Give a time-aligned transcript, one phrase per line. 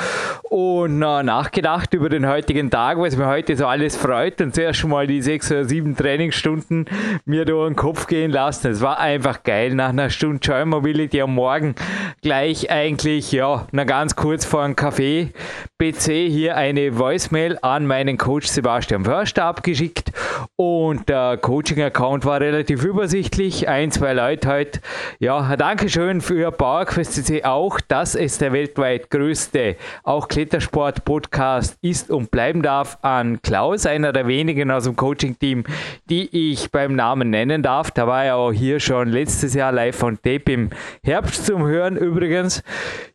[0.50, 4.42] Und äh, nachgedacht über den heutigen Tag, was mir heute so alles freut.
[4.42, 6.88] Und zuerst schon mal die sechs oder sieben Trainingsstunden
[7.24, 8.70] mir durch den Kopf gehen lassen.
[8.70, 9.76] Es war einfach geil.
[9.76, 11.76] Nach einer Stunde Joy Mobility am Morgen
[12.22, 15.32] gleich eigentlich, ja, na ganz kurz vor einem Kaffee
[15.80, 20.12] PC hier eine Voicemail an meinen Coach Sebastian Förster abgeschickt
[20.56, 23.68] und der Coaching-Account war relativ übersichtlich.
[23.68, 24.80] Ein, zwei Leute heute.
[25.20, 32.62] Ja, Dankeschön für PowerQuest auch, dass es der weltweit größte, auch Klettersport-Podcast ist und bleiben
[32.62, 35.64] darf an Klaus, einer der wenigen aus dem Coaching-Team,
[36.10, 37.92] die ich beim Namen nennen darf.
[37.92, 40.70] Da war er auch hier schon letztes Jahr live von Tape im
[41.04, 42.64] Herbst zum Hören übrigens.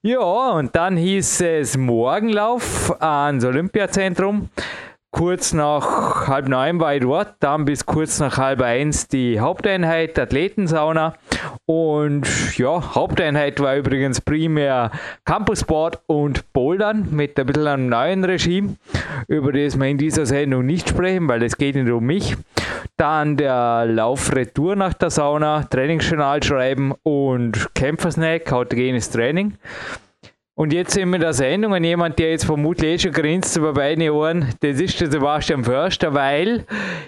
[0.03, 4.49] Ja, und dann hieß es Morgenlauf ans Olympiazentrum.
[5.11, 10.19] Kurz nach halb neun war ich dort, dann bis kurz nach halb eins die Haupteinheit,
[10.19, 11.15] Athletensauna.
[11.65, 14.91] Und ja, Haupteinheit war übrigens primär
[15.25, 18.77] Campussport und Bouldern mit ein bisschen einem neuen Regime,
[19.29, 22.37] über das wir in dieser Sendung nicht sprechen, weil es geht nicht um mich.
[22.99, 29.55] Dann der Laufretour nach der Sauna, Trainingsjournal schreiben und Kämpfersnack, autogenes Training.
[30.59, 33.57] Und jetzt sind wir in der Sendung und jemand, der jetzt vermutlich eh schon grinst
[33.57, 36.65] über beide Ohren, das ist der Sebastian Förster, weil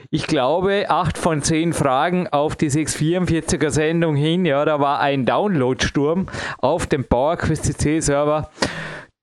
[0.09, 5.27] ich glaube, acht von zehn Fragen auf die 644er Sendung hin, ja, da war ein
[5.27, 6.27] Downloadsturm
[6.59, 8.51] auf dem PowerQuest CC Server.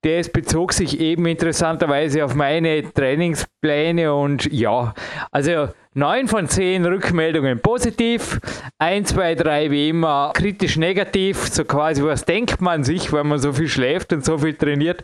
[0.04, 4.94] Der bezog sich eben interessanterweise auf meine Trainingspläne und ja,
[5.32, 8.40] also 9 von 10 Rückmeldungen positiv,
[8.78, 13.40] 1, 2, 3 wie immer kritisch negativ, so quasi, was denkt man sich, wenn man
[13.40, 15.02] so viel schläft und so viel trainiert.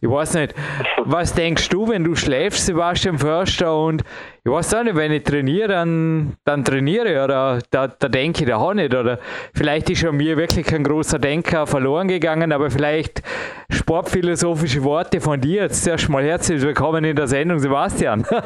[0.00, 0.54] Ich weiß nicht,
[0.98, 4.04] was denkst du, wenn du schläfst, Sebastian Förster, und
[4.44, 8.44] ich weiß auch nicht, wenn ich trainiere, dann, dann trainiere ich, oder da, da denke
[8.44, 9.18] ich da auch nicht, oder
[9.54, 13.22] vielleicht ist an mir wirklich ein großer Denker verloren gegangen, aber vielleicht
[13.70, 15.62] sportphilosophische Worte von dir.
[15.62, 18.24] Jetzt erst mal herzlich willkommen in der Sendung, Sebastian.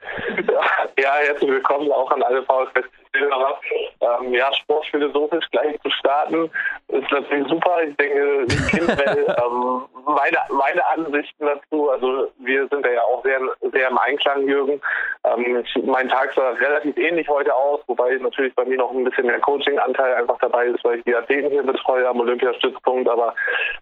[1.00, 2.82] Ja, herzlich willkommen auch an alle VfB
[3.14, 6.50] ähm, ja, sportphilosophisch gleich zu starten,
[6.88, 7.82] ist natürlich super.
[7.82, 13.40] Ich denke, generell ähm, meine, meine Ansichten dazu, also wir sind ja auch sehr,
[13.72, 14.80] sehr im Einklang, Jürgen.
[15.24, 19.26] Ähm, mein Tag sah relativ ähnlich heute aus, wobei natürlich bei mir noch ein bisschen
[19.26, 23.34] mehr Coaching-Anteil einfach dabei ist, weil ich die Athleten hier betreue am Olympiastützpunkt, aber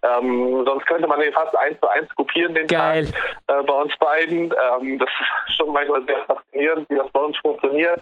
[0.03, 3.05] ähm, sonst könnte man den fast eins zu eins kopieren, den Geil.
[3.47, 4.53] Tag äh, bei uns beiden.
[4.79, 8.01] Ähm, das ist schon manchmal sehr faszinierend, wie das bei uns funktioniert.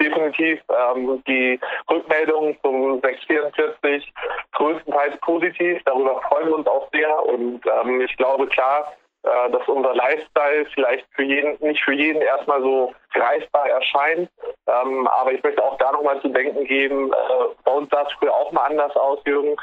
[0.00, 1.58] Definitiv ähm, die
[1.90, 4.12] Rückmeldungen zum 644
[4.52, 5.80] größtenteils positiv.
[5.84, 7.26] Darüber freuen wir uns auch sehr.
[7.26, 12.22] Und ähm, ich glaube klar, äh, dass unser Lifestyle vielleicht für jeden, nicht für jeden
[12.22, 14.30] erstmal so greifbar erscheint.
[14.66, 18.12] Ähm, aber ich möchte auch da nochmal zu denken geben, äh, bei uns sah es
[18.18, 19.56] früher auch mal anders aus, Jürgen.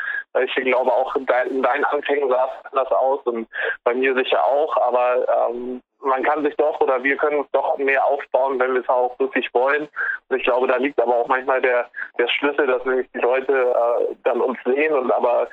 [0.45, 3.47] Ich glaube auch in, in deinen Anfängen sah es anders aus und
[3.83, 4.77] bei mir sicher auch.
[4.77, 8.81] Aber ähm, man kann sich doch oder wir können uns doch mehr aufbauen, wenn wir
[8.81, 9.87] es auch wirklich wollen.
[10.29, 13.53] Und ich glaube, da liegt aber auch manchmal der, der Schlüssel, dass nämlich die Leute
[13.53, 15.49] äh, dann uns sehen und aber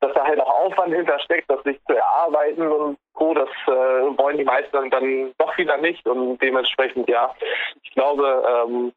[0.00, 3.32] dass da halt auch Aufwand hintersteckt, das sich zu erarbeiten und Co.
[3.32, 3.70] Das äh,
[4.18, 7.34] wollen die meisten dann doch wieder nicht und dementsprechend ja,
[7.82, 8.92] ich glaube, ähm,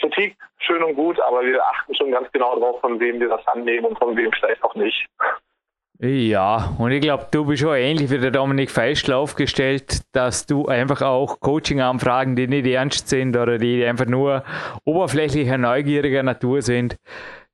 [0.00, 3.46] Kritik schön und gut, aber wir achten schon ganz genau darauf, von wem wir das
[3.48, 5.06] annehmen und von wem vielleicht auch nicht.
[6.00, 10.66] Ja, und ich glaube, du bist schon ähnlich wie der Dominik Feischl aufgestellt, dass du
[10.66, 14.44] einfach auch Coaching-Anfragen, die nicht ernst sind oder die einfach nur
[14.84, 16.98] oberflächlicher, neugieriger Natur sind,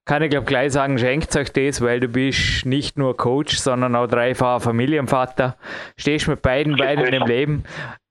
[0.07, 3.95] kann ich glaube gleich sagen, schenkt euch das, weil du bist nicht nur Coach, sondern
[3.95, 5.57] auch dreifacher Familienvater.
[5.97, 7.63] Stehst mit beiden Beinen im Leben.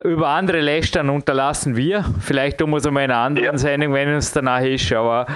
[0.02, 2.04] Über andere lästern unterlassen wir.
[2.18, 3.58] Vielleicht tun wir es mal in einer anderen ja.
[3.58, 5.26] Sendung, wenn es danach ist, aber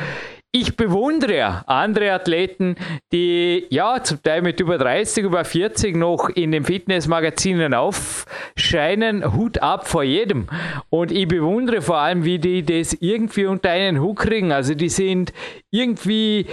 [0.60, 2.76] ich bewundere andere Athleten,
[3.12, 9.34] die ja zum Teil mit über 30, über 40 noch in den Fitnessmagazinen aufscheinen.
[9.34, 10.48] Hut ab vor jedem.
[10.90, 14.52] Und ich bewundere vor allem, wie die das irgendwie unter einen Hut kriegen.
[14.52, 15.32] Also die sind
[15.70, 16.46] irgendwie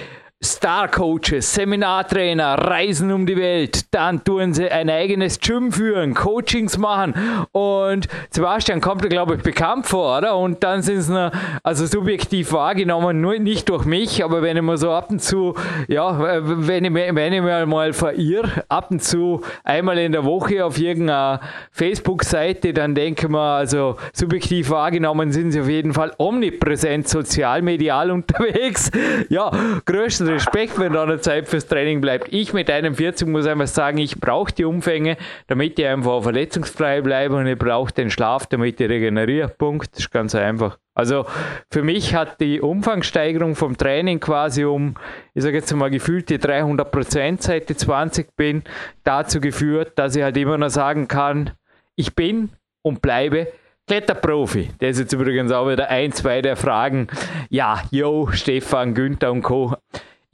[0.43, 7.15] Star-Coaches, Seminartrainer, reisen um die Welt, dann tun sie ein eigenes Gym führen, Coachings machen
[7.51, 10.37] und Sebastian kommt da glaube ich bekannt vor, oder?
[10.37, 11.31] Und dann sind noch,
[11.63, 15.55] also subjektiv wahrgenommen, nur nicht durch mich, aber wenn ich mir so ab und zu,
[15.87, 20.65] ja, wenn ich, wenn ich mir mal verirre, ab und zu einmal in der Woche
[20.65, 21.39] auf irgendeiner
[21.71, 27.61] Facebook-Seite, dann denke ich mir, also subjektiv wahrgenommen sind sie auf jeden Fall omnipräsent sozial,
[27.61, 28.91] medial unterwegs.
[29.29, 29.51] Ja,
[29.85, 32.31] größten Respekt, wenn da eine Zeit fürs Training bleibt.
[32.31, 35.17] Ich mit 41 muss einfach sagen, ich brauche die Umfänge,
[35.47, 39.47] damit ich einfach verletzungsfrei bleibe und ich brauche den Schlaf, damit ich regeneriere.
[39.49, 39.91] Punkt.
[39.91, 40.77] Das ist ganz einfach.
[40.93, 41.25] Also
[41.69, 44.95] für mich hat die Umfangssteigerung vom Training quasi um,
[45.33, 48.63] ich sage jetzt mal gefühlte 300 Prozent seit ich 20 bin,
[49.03, 51.51] dazu geführt, dass ich halt immer noch sagen kann,
[51.95, 52.49] ich bin
[52.81, 53.47] und bleibe
[53.87, 54.69] Kletterprofi.
[54.79, 57.07] Der ist jetzt übrigens auch wieder ein, zwei der Fragen.
[57.49, 59.75] Ja, yo, Stefan, Günther und Co.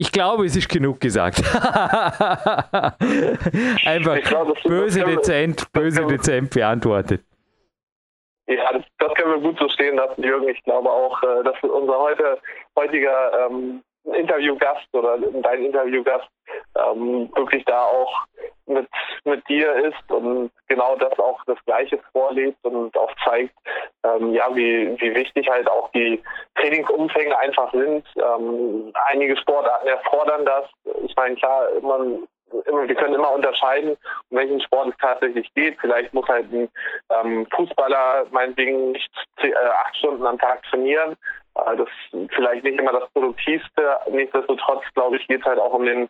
[0.02, 1.38] Ich glaube, es ist genug gesagt.
[3.86, 7.20] Einfach glaub, böse dezent, böse dezent beantwortet.
[8.48, 10.48] Ja, das, das, können wir gut so stehen lassen, Jürgen.
[10.48, 12.36] Ich glaube auch, äh, dass unser heute,
[12.76, 16.28] heutiger ähm, Interviewgast oder dein Interviewgast
[16.76, 18.24] ähm, wirklich da auch
[18.66, 18.88] mit,
[19.24, 23.54] mit dir ist und genau das auch das Gleiche vorlebt und auch zeigt,
[24.04, 26.22] ähm, ja, wie, wie wichtig halt auch die
[26.56, 28.04] Trainingsumfänge einfach sind.
[28.16, 30.66] Ähm, einige Sportarten erfordern das.
[31.04, 32.26] Ich meine, klar, man
[32.66, 33.96] immer, wir können immer unterscheiden,
[34.30, 35.78] um welchen Sport es tatsächlich geht.
[35.80, 36.68] Vielleicht muss halt ein
[37.10, 41.16] ähm, Fußballer meinetwegen nicht äh, acht Stunden am Tag trainieren.
[41.54, 43.98] Das ist vielleicht nicht immer das Produktivste.
[44.10, 46.08] Nichtsdestotrotz, glaube ich, geht es halt auch um den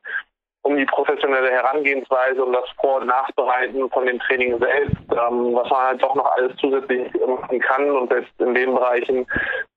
[0.63, 5.69] um die professionelle Herangehensweise, um das Vor- und Nachbereiten von dem Training selbst, ähm, was
[5.69, 7.91] man halt doch noch alles zusätzlich machen kann.
[7.91, 9.27] Und selbst in den Bereichen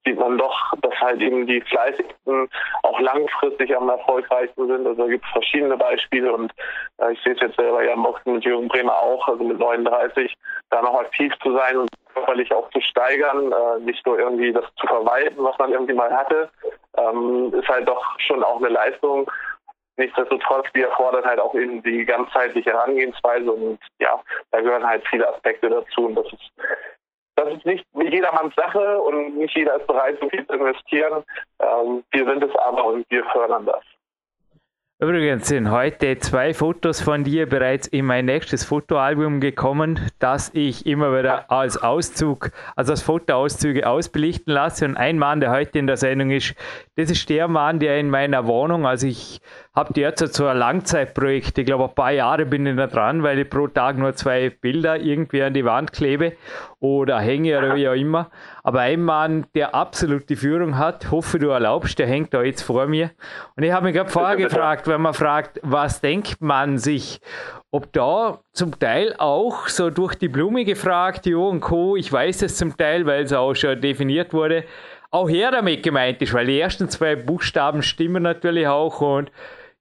[0.06, 2.50] sieht man doch, dass halt eben die Fleißigsten
[2.84, 4.86] auch langfristig am erfolgreichsten sind.
[4.86, 6.52] Also da gibt es verschiedene Beispiele und
[7.00, 9.58] äh, ich sehe es jetzt selber ja im Boxen mit Jürgen Bremer auch, also mit
[9.58, 10.36] 39,
[10.70, 14.66] da noch aktiv zu sein und körperlich auch zu steigern, äh, nicht nur irgendwie das
[14.80, 16.50] zu verwalten, was man irgendwie mal hatte,
[16.98, 19.30] ähm, ist halt doch schon auch eine Leistung,
[19.98, 24.22] Nichtsdestotrotz, die erfordert halt auch eben die ganzheitliche Herangehensweise und ja,
[24.52, 26.52] da gehören halt viele Aspekte dazu und das ist
[27.36, 31.24] das ist nicht jedermanns Sache und nicht jeder ist bereit, so viel zu investieren.
[31.60, 33.84] Ähm, wir sind es aber und wir fördern das.
[34.98, 40.86] Übrigens sind heute zwei Fotos von dir bereits in mein nächstes Fotoalbum gekommen, das ich
[40.86, 44.86] immer wieder als Auszug, also als Fotoauszüge ausbelichten lasse.
[44.86, 46.56] Und ein Mann, der heute in der Sendung ist,
[46.96, 49.42] das ist der Mann, der in meiner Wohnung, also ich
[49.76, 53.40] habe derzeit so ein Langzeitprojekt, ich glaube ein paar Jahre bin ich da dran, weil
[53.40, 56.38] ich pro Tag nur zwei Bilder irgendwie an die Wand klebe
[56.80, 58.32] oder hänge oder wie auch immer.
[58.66, 62.64] Aber ein Mann, der absolut die Führung hat, hoffe du erlaubst, der hängt da jetzt
[62.64, 63.12] vor mir.
[63.56, 67.22] Und ich habe mich gerade vorher gefragt, wenn man fragt, was denkt man sich,
[67.70, 72.42] ob da zum Teil auch so durch die Blume gefragt, Jo und Co., ich weiß
[72.42, 74.64] es zum Teil, weil es auch schon definiert wurde,
[75.12, 79.30] auch her damit gemeint ist, weil die ersten zwei Buchstaben stimmen natürlich auch und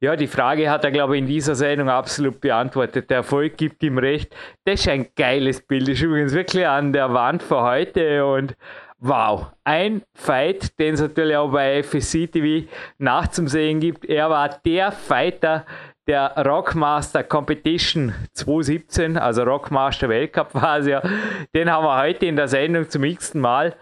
[0.05, 3.09] ja, die Frage hat er, glaube ich, in dieser Sendung absolut beantwortet.
[3.09, 4.35] Der Erfolg gibt ihm recht.
[4.65, 5.89] Das ist ein geiles Bild.
[5.89, 8.55] Das ist übrigens wirklich an der Wand für heute und
[8.99, 12.69] wow, ein Fight, den es natürlich auch bei FSC TV
[12.99, 14.05] nachzusehen gibt.
[14.05, 15.65] Er war der Fighter
[16.07, 21.03] der Rockmaster Competition 2017, also Rockmaster Weltcup war es ja.
[21.55, 23.75] Den haben wir heute in der Sendung zum x Mal.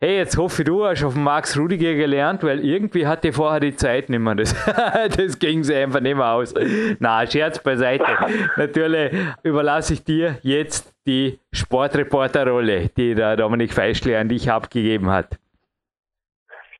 [0.00, 3.74] Hey, jetzt hoffe ich, du hast auf Max Rudiger gelernt, weil irgendwie hatte vorher die
[3.74, 4.36] Zeit nicht mehr.
[4.36, 4.54] Das,
[5.16, 6.54] das ging sich einfach nicht mehr aus.
[7.00, 8.06] Na, Scherz beiseite.
[8.56, 9.12] Natürlich
[9.42, 15.36] überlasse ich dir jetzt die Sportreporterrolle, die der Dominik Feischli an dich abgegeben hat.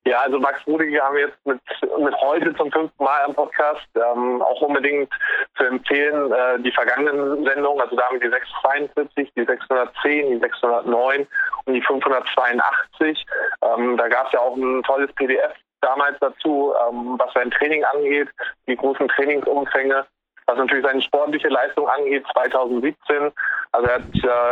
[0.04, 1.60] Ja, also Max Rudiger haben wir jetzt mit,
[1.98, 5.12] mit heute zum fünften Mal am Podcast ähm, auch unbedingt
[5.56, 10.38] zu empfehlen, äh, die vergangenen Sendungen, also da haben wir die 642, die 610, die
[10.38, 11.26] 609
[11.66, 13.26] und die 582.
[13.62, 17.84] Ähm, da gab es ja auch ein tolles PDF damals dazu, ähm, was sein Training
[17.84, 18.28] angeht,
[18.66, 20.06] die großen Trainingsumfänge.
[20.48, 23.30] Was natürlich seine sportliche Leistung angeht, 2017,
[23.72, 24.02] also er hat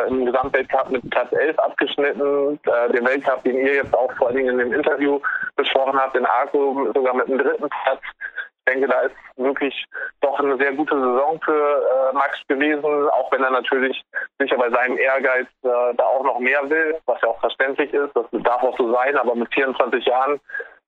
[0.04, 4.26] äh, im Gesamtweltcup mit Platz 11 abgeschnitten, äh, den Weltcup, den ihr jetzt auch vor
[4.26, 5.18] allen Dingen in dem Interview
[5.56, 8.02] besprochen habt, in Arco sogar mit dem dritten Platz.
[8.66, 9.86] Ich denke, da ist wirklich
[10.20, 14.02] doch eine sehr gute Saison für äh, Max gewesen, auch wenn er natürlich
[14.38, 18.14] sicher bei seinem Ehrgeiz äh, da auch noch mehr will, was ja auch verständlich ist.
[18.14, 20.40] Das darf auch so sein, aber mit 24 Jahren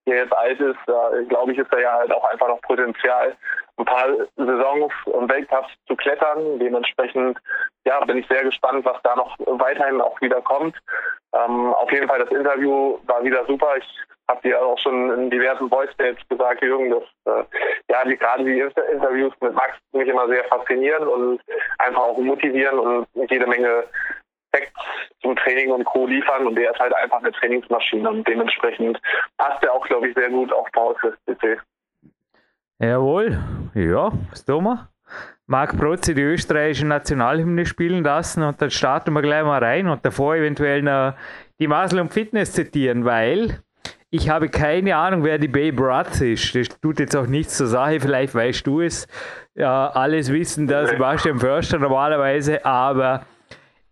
[0.08, 3.36] der jetzt alt ist, äh, glaube ich, ist da ja halt auch einfach noch Potenzial,
[3.76, 6.58] ein paar Saisons und Weltcups zu klettern.
[6.58, 7.38] Dementsprechend
[7.84, 10.76] ja, bin ich sehr gespannt, was da noch weiterhin auch wieder kommt.
[11.32, 13.76] Ähm, auf jeden Fall, das Interview war wieder super.
[13.76, 13.86] Ich
[14.28, 17.44] habt ihr auch schon in diversen Voice-Mails gesagt, Jürgen, dass äh,
[17.90, 21.40] ja die, gerade die Interviews mit Max mich immer sehr faszinieren und
[21.78, 23.84] einfach auch motivieren und jede Menge
[24.54, 24.72] Facts
[25.20, 26.06] zum Training und Co.
[26.06, 29.00] liefern und der ist halt einfach eine Trainingsmaschine und dementsprechend
[29.36, 31.58] passt er auch, glaube ich, sehr gut auf Pause CC.
[32.80, 33.38] Jawohl,
[33.74, 34.88] ja, was tun wir?
[35.46, 40.04] Marc Protze die österreichische Nationalhymne spielen lassen und dann starten wir gleich mal rein und
[40.04, 41.14] davor eventuell noch
[41.58, 43.62] die Masel und Fitness zitieren, weil
[44.10, 46.54] ich habe keine Ahnung, wer die Babe Ruth ist.
[46.54, 49.06] Das tut jetzt auch nichts zur Sache, vielleicht weißt du es.
[49.54, 53.22] Ja, alles wissen das Sebastian Förster normalerweise, aber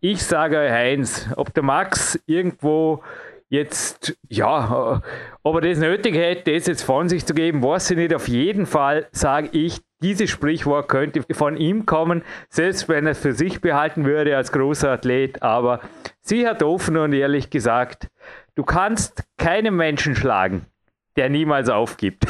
[0.01, 3.03] ich sage euch eins, ob der Max irgendwo
[3.49, 5.03] jetzt, ja,
[5.43, 8.15] ob er das nötig hätte, das jetzt von sich zu geben, weiß ich nicht.
[8.15, 13.21] Auf jeden Fall sage ich, dieses Sprichwort könnte von ihm kommen, selbst wenn er es
[13.21, 15.43] für sich behalten würde als großer Athlet.
[15.43, 15.81] Aber
[16.21, 18.09] sie hat offen und ehrlich gesagt,
[18.57, 20.67] du kannst keinen Menschen schlagen,
[21.17, 22.27] der niemals aufgibt.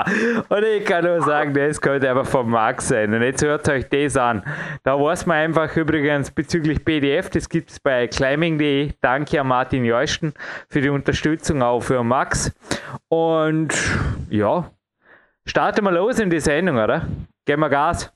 [0.48, 3.12] und ich kann nur sagen, das könnte einfach vom Max sein.
[3.12, 4.42] Und jetzt hört euch das an.
[4.84, 8.92] Da weiß man einfach übrigens bezüglich PDF, das gibt es bei climbing.de.
[9.00, 10.34] Danke an Martin Jeusten
[10.68, 12.52] für die Unterstützung auch für Max.
[13.08, 13.74] Und
[14.30, 14.70] ja,
[15.44, 17.02] Starten wir los in die Sendung, oder?
[17.44, 18.12] Geben wir Gas.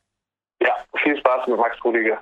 [0.60, 2.20] Ja, viel Spaß mit Max Rudiger.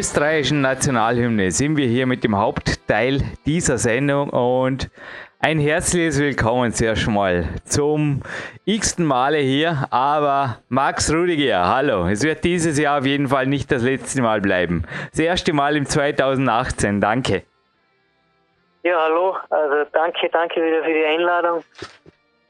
[0.00, 4.88] Österreichischen Nationalhymne sind wir hier mit dem Hauptteil dieser Sendung und
[5.40, 8.22] ein herzliches Willkommen zuerst mal zum
[8.64, 9.86] x-ten Male hier.
[9.90, 12.06] Aber Max Rudiger, hallo.
[12.06, 14.86] Es wird dieses Jahr auf jeden Fall nicht das letzte Mal bleiben.
[15.10, 17.02] Das erste Mal im 2018.
[17.02, 17.42] Danke.
[18.82, 19.36] Ja, hallo.
[19.50, 21.62] Also danke, danke wieder für die Einladung.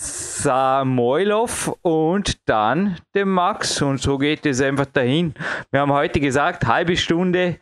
[0.00, 3.82] Samoilov und dann dem Max.
[3.82, 5.34] Und so geht es einfach dahin.
[5.72, 7.56] Wir haben heute gesagt, halbe Stunde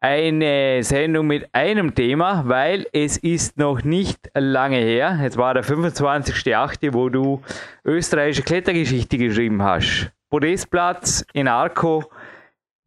[0.00, 5.20] eine Sendung mit einem Thema, weil es ist noch nicht lange her.
[5.22, 7.42] Es war der 25.8., wo du
[7.84, 10.10] österreichische Klettergeschichte geschrieben hast.
[10.30, 12.10] Podestplatz in Arco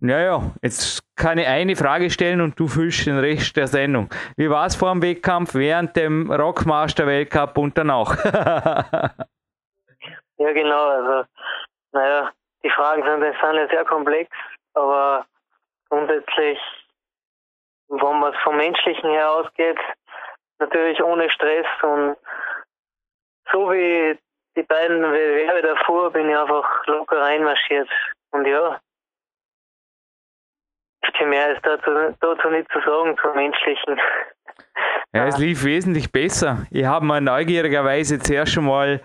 [0.01, 4.09] naja, jetzt kann ich eine Frage stellen und du füllst den Rest der Sendung.
[4.35, 8.17] Wie war es vor dem Wettkampf, während dem Rockmaster Weltcup und danach?
[10.37, 10.89] ja, genau.
[10.89, 11.29] Also,
[11.91, 12.31] naja,
[12.63, 14.29] die Fragen sind, sind ja sehr komplex,
[14.73, 15.25] aber
[15.89, 16.59] grundsätzlich,
[17.89, 19.77] wenn man es vom Menschlichen her ausgeht,
[20.57, 22.17] natürlich ohne Stress und
[23.51, 24.17] so wie
[24.55, 27.89] die beiden Bewerbe davor bin ich einfach locker reinmarschiert.
[28.31, 28.79] Und ja,
[31.17, 33.99] viel mehr ist dazu, dazu nicht zu sagen, zum Menschlichen.
[35.13, 36.65] Ja, es lief wesentlich besser.
[36.71, 39.01] Ich habe mir neugierigerweise zuerst schon mal,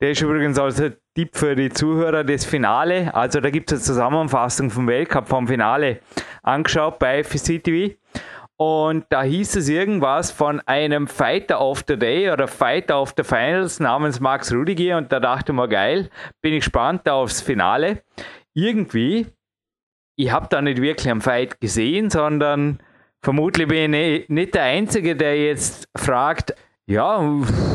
[0.00, 0.82] der ist übrigens als
[1.14, 5.46] Tipp für die Zuhörer, das Finale, also da gibt es eine Zusammenfassung vom Weltcup, vom
[5.46, 6.00] Finale,
[6.42, 7.94] angeschaut bei FCTV.
[8.56, 13.24] Und da hieß es irgendwas von einem Fighter of the Day oder Fighter of the
[13.24, 16.10] Finals namens Max Rudiger und da dachte ich mir, geil,
[16.42, 18.02] bin ich gespannt aufs Finale.
[18.52, 19.26] Irgendwie
[20.20, 22.78] ich habe da nicht wirklich einen Fight gesehen, sondern
[23.22, 26.54] vermutlich bin ich nicht der Einzige, der jetzt fragt,
[26.86, 27.20] ja,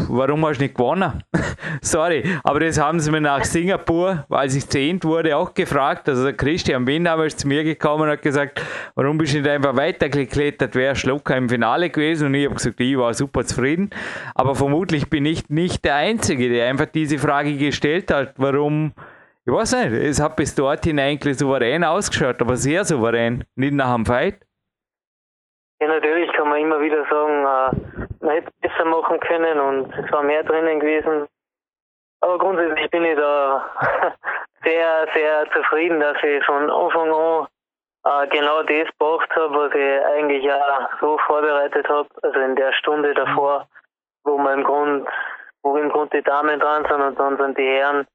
[0.10, 1.24] warum hast du nicht gewonnen?
[1.82, 6.10] Sorry, aber das haben sie mir nach Singapur, als ich zehnt wurde, auch gefragt.
[6.10, 8.62] Also der Christian Windhammer ist zu mir gekommen und hat gesagt,
[8.94, 10.76] warum bist du nicht einfach weitergeklettert?
[10.76, 12.28] Wäre Schlucker im Finale gewesen?
[12.28, 13.90] Und ich habe gesagt, ich war super zufrieden.
[14.36, 18.92] Aber vermutlich bin ich nicht der Einzige, der einfach diese Frage gestellt hat, warum
[19.48, 23.94] ich weiß nicht, es hat bis dorthin eigentlich souverän ausgeschaut, aber sehr souverän, nicht nach
[23.94, 24.40] dem Fight.
[25.80, 30.12] Ja, natürlich kann man immer wieder sagen, äh, man hätte besser machen können und es
[30.12, 31.28] war mehr drinnen gewesen.
[32.22, 33.70] Aber grundsätzlich bin ich da
[34.64, 37.48] sehr, sehr zufrieden, dass ich von Anfang an
[38.06, 42.74] äh, genau das gebracht habe, was ich eigentlich ja so vorbereitet habe, also in der
[42.74, 43.68] Stunde davor,
[44.24, 45.08] wo man im Grund,
[45.62, 48.08] wo im Grund die Damen dran sind und dann sind die Herren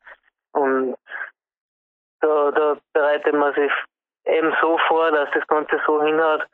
[0.53, 0.97] und
[2.21, 3.73] da, da bereitet man sich
[4.25, 6.47] eben so vor, dass das Ganze so hinhaut.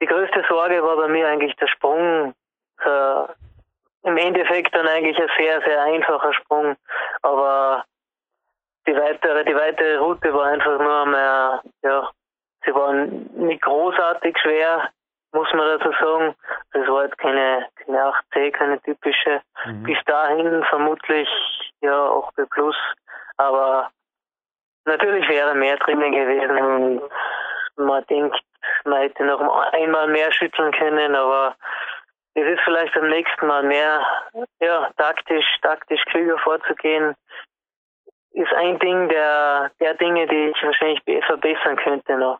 [0.00, 2.34] Die größte Sorge war bei mir eigentlich der Sprung.
[2.84, 3.22] Äh,
[4.02, 6.76] Im Endeffekt dann eigentlich ein sehr, sehr einfacher Sprung,
[7.22, 7.84] aber
[8.86, 12.10] die weitere, die weitere Route war einfach nur mehr, ja,
[12.64, 14.90] sie war nicht großartig schwer,
[15.32, 16.34] muss man dazu sagen.
[16.72, 19.40] Das war jetzt keine, keine 8C, keine typische.
[19.64, 19.82] Mhm.
[19.82, 21.28] Bis dahin vermutlich
[21.80, 22.76] ja 8B plus,
[23.38, 23.90] aber
[24.86, 27.00] natürlich wäre mehr drinnen gewesen
[27.76, 28.38] man denkt,
[28.84, 29.40] man hätte noch
[29.72, 31.54] einmal mehr schütteln können, aber
[32.34, 34.06] es ist vielleicht beim nächsten Mal mehr,
[34.60, 37.14] ja, taktisch, taktisch klüger vorzugehen,
[38.32, 42.38] ist ein Ding der, der Dinge, die ich wahrscheinlich verbessern könnte noch.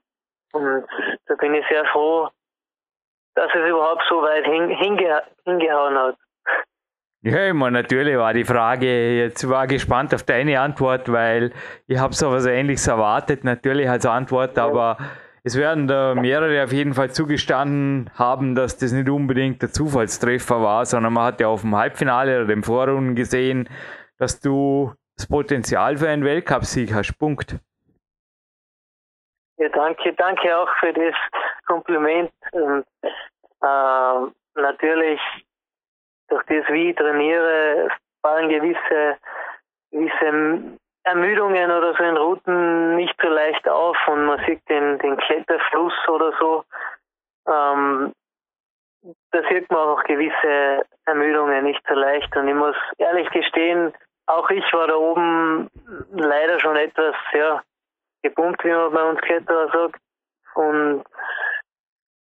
[0.53, 0.87] Und
[1.27, 2.29] da bin ich sehr froh,
[3.35, 6.17] dass es überhaupt so weit hinge hingehauen hat.
[7.27, 11.53] Ja, immer natürlich war die Frage, jetzt war gespannt auf deine Antwort, weil
[11.89, 14.97] ich habe so was ähnliches erwartet, natürlich als Antwort, aber
[15.43, 20.63] es werden da mehrere auf jeden Fall zugestanden haben, dass das nicht unbedingt der Zufallstreffer
[20.63, 23.69] war, sondern man hat ja auf dem Halbfinale oder dem Vorrunden gesehen,
[24.19, 27.19] dass du das Potenzial für einen Weltcupsieg hast.
[27.19, 27.57] Punkt.
[29.57, 31.15] Ja, danke, danke auch für das
[31.67, 32.31] Kompliment.
[32.53, 32.85] Und,
[33.63, 35.21] äh, natürlich,
[36.29, 37.89] durch das, wie ich trainiere,
[38.23, 39.19] fallen gewisse,
[39.91, 45.17] gewisse Ermüdungen oder so in Routen nicht so leicht auf und man sieht den, den
[45.17, 46.65] Kletterfluss oder so.
[47.49, 48.13] Ähm,
[49.31, 53.93] da sieht man auch gewisse Ermüdungen nicht so leicht und ich muss ehrlich gestehen,
[54.27, 55.71] auch ich war da oben
[56.11, 57.63] leider schon etwas, ja,
[58.23, 60.01] gepumpt, wie man bei uns Kletterer sagt.
[60.55, 61.05] Und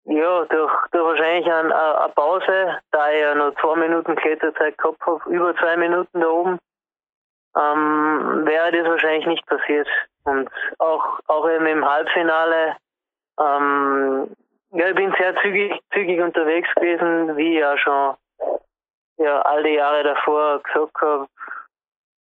[0.06, 5.00] ja, durch, durch wahrscheinlich eine, eine Pause, da ich ja noch zwei Minuten Kletterzeit gehabt
[5.06, 6.58] habe, über zwei Minuten da oben,
[7.56, 9.88] ähm, wäre das wahrscheinlich nicht passiert.
[10.24, 12.76] Und auch, auch eben im Halbfinale,
[13.40, 14.30] ähm,
[14.72, 18.16] ja, ich bin sehr zügig, zügig unterwegs gewesen, wie ich ja schon
[19.18, 21.26] ja, all die Jahre davor gesagt habe,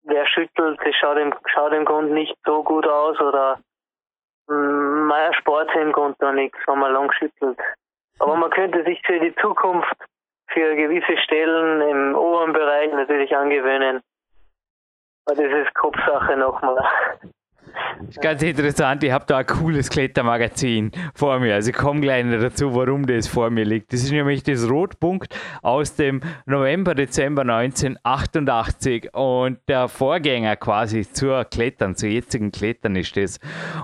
[0.03, 3.59] wer schüttelt, das schaut im, schaut im Grunde nicht so gut aus oder
[4.47, 7.59] mm, sich im Grunde da nichts, wenn man lang schüttelt.
[8.19, 9.95] Aber man könnte sich für die Zukunft
[10.47, 14.01] für gewisse Stellen im oberen Bereich natürlich angewöhnen.
[15.25, 16.83] Aber das ist Kopfsache nochmal.
[18.21, 21.55] Ganz interessant, ich habe da ein cooles Klettermagazin vor mir.
[21.55, 23.93] Also ich komme gleich dazu, warum das vor mir liegt.
[23.93, 31.45] Das ist nämlich das Rotpunkt aus dem November, Dezember 1988 und der Vorgänger quasi zur
[31.45, 33.39] Klettern, zu jetzigen Klettern ist das.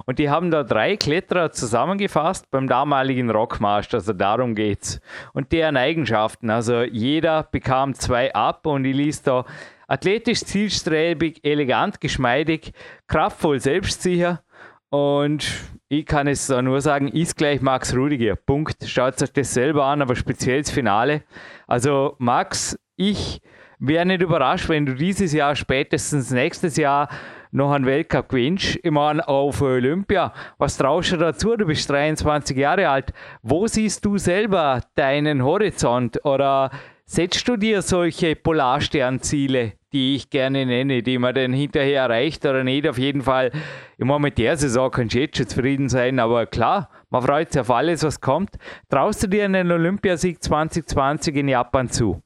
[0.05, 4.99] Und die haben da drei Kletterer zusammengefasst beim damaligen Rockmaster, also darum geht's.
[5.33, 9.45] Und deren Eigenschaften, also jeder bekam zwei ab und ich ließ da
[9.91, 12.71] Athletisch, zielstrebig, elegant, geschmeidig,
[13.07, 14.41] kraftvoll, selbstsicher.
[14.89, 15.45] Und
[15.89, 18.37] ich kann es nur sagen, ist gleich Max Rudiger.
[18.37, 18.85] Punkt.
[18.85, 21.23] Schaut euch das selber an, aber speziell das Finale.
[21.67, 23.41] Also Max, ich
[23.79, 27.09] wäre nicht überrascht, wenn du dieses Jahr, spätestens nächstes Jahr,
[27.51, 28.79] noch einen Weltcup gewinnst.
[28.81, 30.31] Ich meine, auf Olympia.
[30.57, 31.57] Was traust du dazu?
[31.57, 33.11] Du bist 23 Jahre alt.
[33.41, 36.23] Wo siehst du selber deinen Horizont?
[36.23, 36.71] Oder
[37.03, 39.73] setzt du dir solche Polarsternziele?
[39.93, 42.87] Die ich gerne nenne, die man dann hinterher erreicht oder nicht.
[42.87, 43.51] Auf jeden Fall,
[43.97, 47.61] im Moment der Saison kannst du jetzt schon zufrieden sein, aber klar, man freut sich
[47.61, 48.51] auf alles, was kommt.
[48.89, 52.21] Traust du dir einen Olympiasieg 2020 in Japan zu?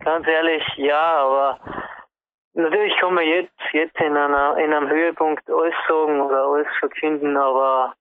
[0.00, 1.60] Ganz ehrlich, ja, aber
[2.54, 7.36] natürlich kann man jetzt, jetzt in, einer, in einem Höhepunkt alles sagen oder alles verkünden,
[7.36, 7.94] aber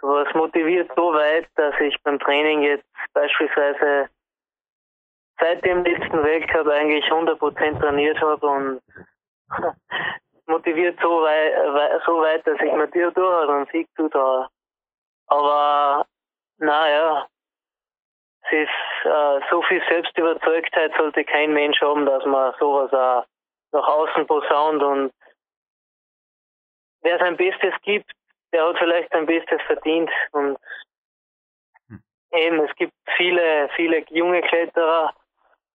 [0.00, 4.08] sowas motiviert so weit, dass ich beim Training jetzt beispielsweise
[5.38, 8.80] seit dem letzten Weltcup eigentlich 100% trainiert habe und
[10.46, 14.48] motiviert so weit, so weit, dass ich mir dir durch einen Sieg zutraue.
[15.26, 16.06] Aber
[16.58, 17.26] naja,
[18.42, 23.24] es ist äh, so viel Selbstüberzeugtheit sollte kein Mensch haben, dass man sowas auch
[23.72, 25.12] nach außen posaunt und
[27.02, 28.10] wer sein Bestes gibt,
[28.52, 30.58] der hat vielleicht sein Bestes verdient und
[31.88, 32.02] hm.
[32.32, 35.12] eben, es gibt viele, viele junge Kletterer,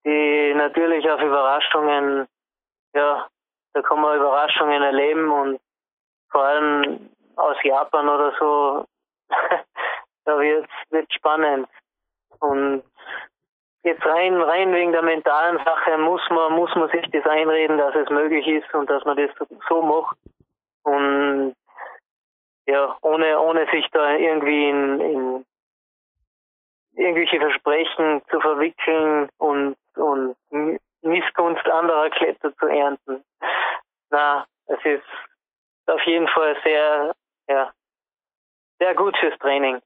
[0.05, 2.27] die natürlich auf Überraschungen,
[2.93, 3.27] ja,
[3.73, 5.59] da kann man Überraschungen erleben und
[6.31, 8.85] vor allem aus Japan oder so,
[10.25, 11.67] da wird es spannend.
[12.39, 12.83] Und
[13.83, 17.95] jetzt rein, rein wegen der mentalen Sache muss man, muss man sich das einreden, dass
[17.95, 19.31] es möglich ist und dass man das
[19.67, 20.17] so macht.
[20.83, 21.55] Und
[22.65, 25.45] ja, ohne, ohne sich da irgendwie in, in
[26.93, 30.35] irgendwelche Versprechen zu verwickeln und, und
[31.01, 33.23] Missgunst anderer Kletter zu ernten.
[34.09, 35.03] Na, es ist
[35.87, 37.13] auf jeden Fall sehr,
[37.47, 37.71] ja,
[38.79, 39.79] sehr gut fürs Training.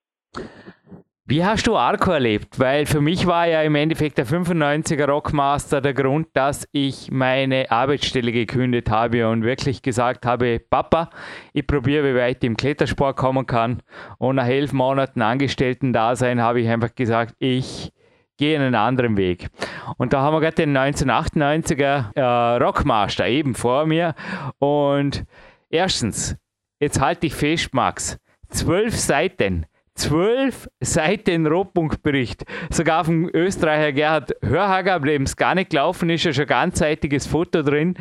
[1.25, 2.59] Wie hast du Arco erlebt?
[2.59, 7.71] Weil für mich war ja im Endeffekt der 95er Rockmaster der Grund, dass ich meine
[7.71, 11.09] Arbeitsstelle gekündigt habe und wirklich gesagt habe, Papa,
[11.53, 13.81] ich probiere, wie weit ich im Klettersport kommen kann.
[14.17, 17.93] Und nach elf Monaten Angestellten-Dasein habe ich einfach gesagt, ich
[18.37, 19.49] gehe einen anderen Weg.
[19.97, 24.15] Und da haben wir gerade den 1998er äh, Rockmaster eben vor mir.
[24.59, 25.25] Und
[25.69, 26.35] erstens,
[26.79, 28.17] jetzt halte ich fest, Max,
[28.49, 29.65] zwölf Seiten
[29.95, 32.43] zwölf Seiten Rotpunktbericht.
[32.71, 37.61] Sogar vom Österreicher Gerhard Hörhager, dem es gar nicht gelaufen ist, ist ein ganzseitiges Foto
[37.61, 37.95] drin.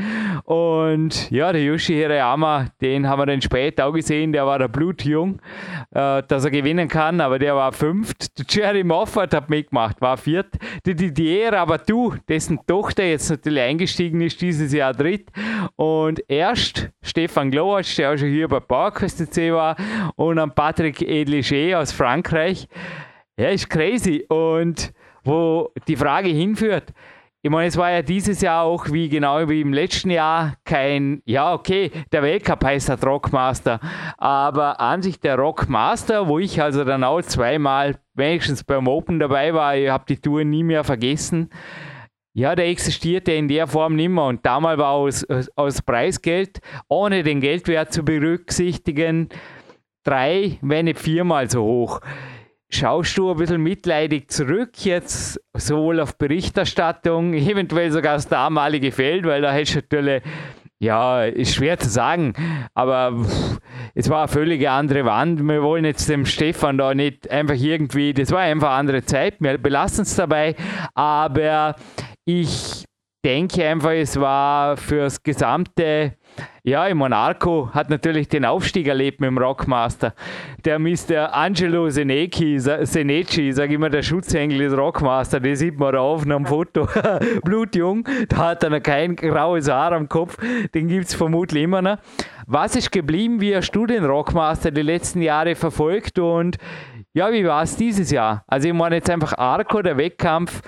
[0.45, 4.69] Und ja, der Yoshi Hirayama, den haben wir dann später auch gesehen, der war der
[4.69, 5.41] blutjung,
[5.91, 8.39] äh, dass er gewinnen kann, aber der war fünft.
[8.39, 10.57] Der Jerry Moffat hat mitgemacht, war viert.
[10.87, 11.53] Die Didier
[11.87, 15.31] du, dessen Tochter jetzt natürlich eingestiegen ist, dieses Jahr dritt.
[15.77, 19.77] Und erst Stefan Glowacz, der auch schon hier bei PowerQuest war,
[20.17, 22.68] und dann Patrick Edliger aus Frankreich.
[23.37, 24.25] Ja, ist crazy.
[24.29, 24.92] Und
[25.25, 26.92] wo die Frage hinführt,
[27.45, 31.23] ich meine, es war ja dieses Jahr auch wie genau wie im letzten Jahr kein,
[31.25, 33.81] ja, okay, der Weltcup heißt der Rockmaster,
[34.16, 39.53] aber an sich der Rockmaster, wo ich also dann auch zweimal wenigstens beim Open dabei
[39.55, 41.51] war, ich habe die Tour nie mehr vergessen.
[42.33, 47.25] Ja, der existierte in der Form nicht mehr und damals war aus, aus Preisgeld, ohne
[47.25, 49.29] den Geldwert zu berücksichtigen,
[50.03, 52.01] drei, wenn nicht viermal so hoch.
[52.71, 59.27] Schaust du ein bisschen mitleidig zurück jetzt, sowohl auf Berichterstattung, eventuell sogar das damalige Feld,
[59.27, 60.23] weil da hättest du natürlich,
[60.79, 62.33] ja, ist schwer zu sagen,
[62.75, 63.15] aber
[63.95, 65.47] es war eine völlig andere Wand.
[65.47, 69.37] Wir wollen jetzt dem Stefan da nicht einfach irgendwie, das war einfach eine andere Zeit,
[69.41, 70.57] wir belassen es dabei,
[70.95, 71.77] aber
[72.25, 72.85] ich
[73.25, 76.17] denke einfach, es war fürs gesamte
[76.64, 80.14] ja, im Monarco hat natürlich den Aufstieg erlebt mit dem Rockmaster.
[80.64, 81.35] Der Mr.
[81.35, 86.23] Angelo Senecchi, Senecci, sage ich immer, der Schutzengel des Rockmaster, den sieht man da auf
[86.23, 86.87] einem Foto.
[87.45, 90.37] Blutjung, da hat er noch kein graues Haar am Kopf,
[90.73, 91.99] den gibt es vermutlich immer noch.
[92.47, 93.40] Was ist geblieben?
[93.40, 96.59] Wie hast du den Rockmaster die letzten Jahre verfolgt und
[97.14, 98.42] ja, wie war es dieses Jahr?
[98.47, 100.62] Also ich meine jetzt einfach Arco, der Wettkampf,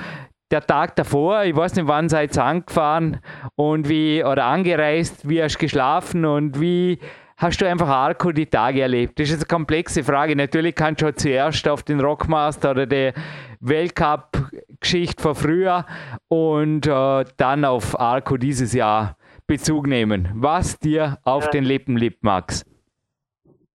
[0.54, 3.20] der Tag davor, ich weiß nicht, wann seid ihr angefahren
[3.56, 7.00] und wie, oder angereist, wie hast du geschlafen und wie
[7.36, 9.18] hast du einfach Arco die Tage erlebt?
[9.18, 10.36] Das ist eine komplexe Frage.
[10.36, 13.12] Natürlich kannst du zuerst auf den Rockmaster oder die
[13.60, 15.86] Weltcup-Geschichte von früher
[16.28, 19.16] und äh, dann auf Arco dieses Jahr
[19.48, 20.30] Bezug nehmen.
[20.34, 21.50] Was dir auf ja.
[21.50, 22.64] den Lippen liegt, Max?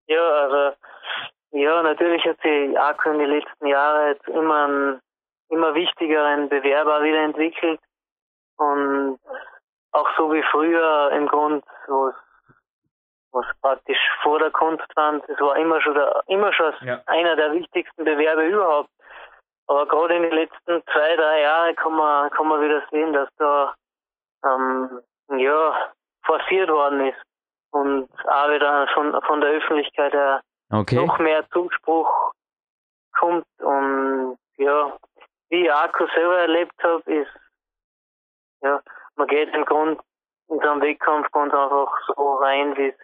[0.06, 0.76] Ja, also,
[1.52, 5.00] ja, natürlich hat sich Arco in den letzten Jahren jetzt immer ein
[5.50, 7.80] immer wichtigeren Bewerber wieder entwickelt
[8.56, 9.18] und
[9.92, 12.14] auch so wie früher im Grund, wo es
[13.32, 17.00] was praktisch vor der Kunst stand, es war immer schon der, immer schon ja.
[17.06, 18.90] einer der wichtigsten Bewerber überhaupt.
[19.66, 23.28] Aber gerade in den letzten zwei, drei Jahren kann man, kann man wieder sehen, dass
[23.38, 23.74] da
[24.44, 25.00] ähm,
[25.38, 25.92] ja,
[26.24, 27.22] forciert worden ist
[27.70, 30.96] und auch wieder von, von der Öffentlichkeit her okay.
[30.96, 32.32] noch mehr Zuspruch
[33.16, 34.92] kommt und ja,
[35.50, 37.30] wie ich Akku selber erlebt habe, ist,
[38.62, 38.82] ja,
[39.16, 40.02] man geht im Grunde
[40.48, 42.96] in so einem Wettkampf ganz einfach so rein, wie es,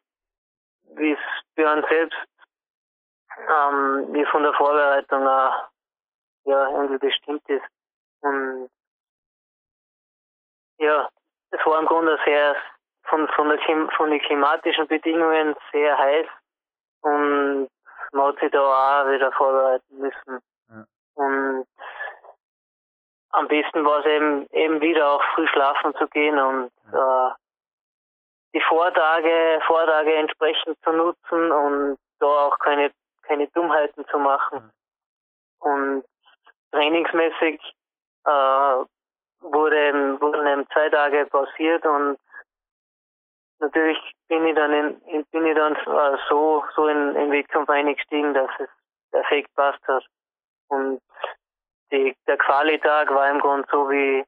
[0.96, 1.18] wie es
[1.54, 2.18] für einen selbst,
[3.48, 5.68] ähm, wie von der Vorbereitung auch,
[6.44, 7.66] ja, irgendwie bestimmt ist.
[8.20, 8.70] Und,
[10.78, 11.08] ja,
[11.50, 12.56] es war im Grunde sehr,
[13.04, 13.58] von, von, der,
[13.96, 16.26] von den klimatischen Bedingungen sehr heiß
[17.02, 17.68] und
[18.12, 20.40] man hat sich da auch wieder vorbereiten müssen.
[20.68, 20.86] Ja.
[21.14, 21.66] Und
[23.30, 27.30] am besten war es eben, eben wieder auch früh schlafen zu gehen und äh,
[28.54, 32.90] die Vortage, Vortage entsprechend zu nutzen und da auch keine,
[33.22, 34.72] keine Dummheiten zu machen.
[35.58, 36.04] Und
[36.72, 37.60] trainingsmäßig
[38.24, 38.84] äh,
[39.40, 42.18] wurde wurden eben zwei Tage pausiert und
[43.58, 48.34] natürlich bin ich dann in, bin ich dann äh, so, so in, in Wettkampf eingestiegen,
[48.34, 48.68] dass es
[49.10, 50.04] perfekt passt hat.
[50.68, 51.00] Und
[51.92, 54.24] die, der Qualitag war im Grunde so wie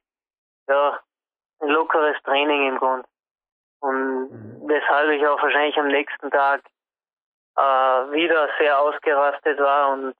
[0.67, 0.99] ja,
[1.59, 3.07] ein lockeres Training im Grunde.
[3.81, 4.67] Und mhm.
[4.67, 6.61] weshalb ich auch wahrscheinlich am nächsten Tag
[7.55, 7.61] äh,
[8.11, 10.15] wieder sehr ausgerastet war und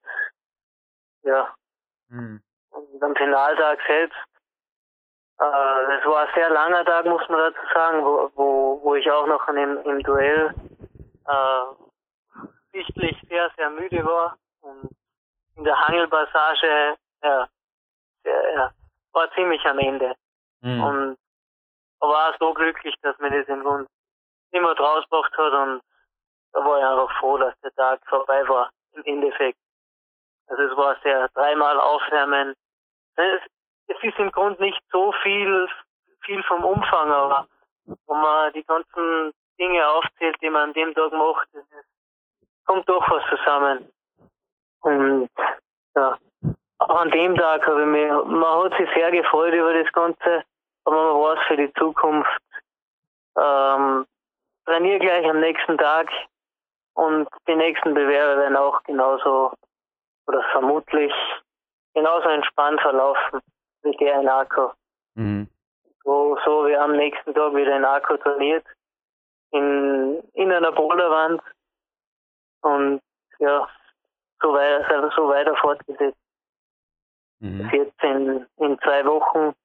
[1.24, 1.54] ja.
[2.10, 2.42] Mhm.
[2.72, 4.18] Und am Finaltag selbst,
[5.40, 9.10] äh, das war ein sehr langer Tag, muss man dazu sagen, wo, wo, wo ich
[9.12, 10.54] auch noch im, im Duell
[11.28, 11.66] äh,
[12.72, 14.90] sichtlich sehr, sehr müde war und
[15.56, 17.48] in der Hangelpassage, ja,
[18.26, 18.74] der, ja
[19.14, 20.16] war ziemlich am Ende.
[20.62, 20.84] Mhm.
[20.84, 21.18] Und
[22.02, 23.88] war so glücklich, dass mir das im Grund
[24.52, 25.82] immer rausgebracht hat und
[26.54, 29.60] da war ich einfach froh, dass der Tag vorbei war im Endeffekt.
[30.48, 32.56] Also es war sehr dreimal aufwärmen.
[33.16, 33.42] Es,
[33.88, 35.68] es ist im Grunde nicht so viel,
[36.22, 37.48] viel vom Umfang, aber
[37.86, 41.48] wenn man die ganzen Dinge aufzählt, die man an dem Tag macht,
[42.66, 43.92] kommt doch was zusammen.
[44.82, 45.30] Und
[45.96, 46.18] ja,
[46.80, 50.44] an dem Tag habe ich mich, man hat sich sehr gefreut über das Ganze,
[50.86, 52.42] aber man weiß für die Zukunft,
[53.38, 54.06] ähm,
[54.66, 56.10] trainiere gleich am nächsten Tag
[56.94, 59.54] und die nächsten Bewerber werden auch genauso
[60.28, 61.14] oder vermutlich
[61.94, 63.42] genauso entspannt verlaufen
[63.84, 64.70] wie der in Akku.
[65.16, 65.50] Mhm.
[66.04, 68.66] So, so wie am nächsten Tag wieder in Akku trainiert,
[69.52, 71.42] in, in einer Boulderwand
[72.62, 73.02] und
[73.40, 73.68] ja,
[74.42, 76.18] so weiter, so weiter fortgesetzt.
[77.40, 77.70] Mhm.
[77.74, 79.56] Jetzt in, in zwei Wochen,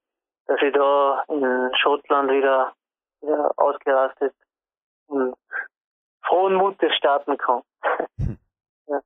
[0.46, 2.72] dass ich da in Schottland wieder,
[3.20, 4.34] wieder ausgerastet
[5.06, 5.34] und
[6.22, 7.62] frohen Mutes starten kann.
[8.88, 9.00] ja.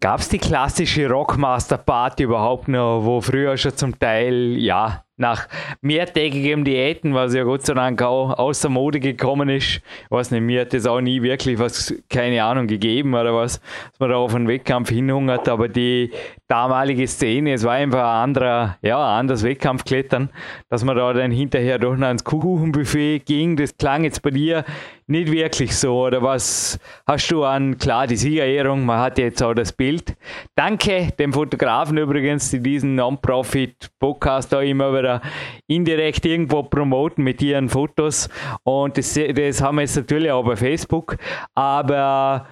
[0.00, 5.48] Gab es die klassische Rockmaster-Party überhaupt noch, wo früher schon zum Teil, ja, nach
[5.80, 9.76] mehrtägigen Diäten, was ja Gott sei Dank auch außer Mode gekommen ist.
[9.76, 13.60] Ich weiß nicht, mir hat das auch nie wirklich was, keine Ahnung, gegeben oder was,
[13.90, 16.10] dass man da auf einen Wettkampf hinhungert, aber die
[16.46, 20.30] damalige Szene, es war einfach ein anderer, ja, ein anderes Wettkampfklettern,
[20.70, 24.64] dass man da dann hinterher doch noch ins Kuchenbuffet ging, das klang jetzt bei dir
[25.08, 29.54] nicht wirklich so, oder was hast du an, klar, die Siegerehrung, man hat jetzt auch
[29.54, 30.14] das Bild.
[30.54, 35.20] Danke dem Fotografen übrigens, die diesen Non-Profit-Podcast da immer wieder oder
[35.66, 38.28] indirekt irgendwo promoten mit ihren Fotos.
[38.64, 41.16] Und das, das haben wir jetzt natürlich auch bei Facebook.
[41.54, 42.46] Aber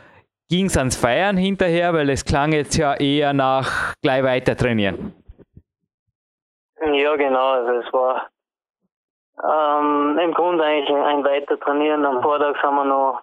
[0.49, 5.13] ging es ans Feiern hinterher, weil es klang jetzt ja eher nach gleich weiter trainieren.
[6.81, 7.53] Ja, genau.
[7.53, 8.29] Also es war
[9.43, 12.05] ähm, im Grunde eigentlich ein weiter trainieren.
[12.05, 13.23] Am Vortag haben wir noch,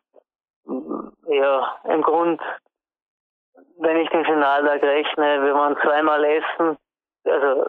[1.28, 2.42] ja, im Grund,
[3.80, 6.78] wenn ich den Finaltag rechne, wir waren zweimal essen.
[7.26, 7.68] Also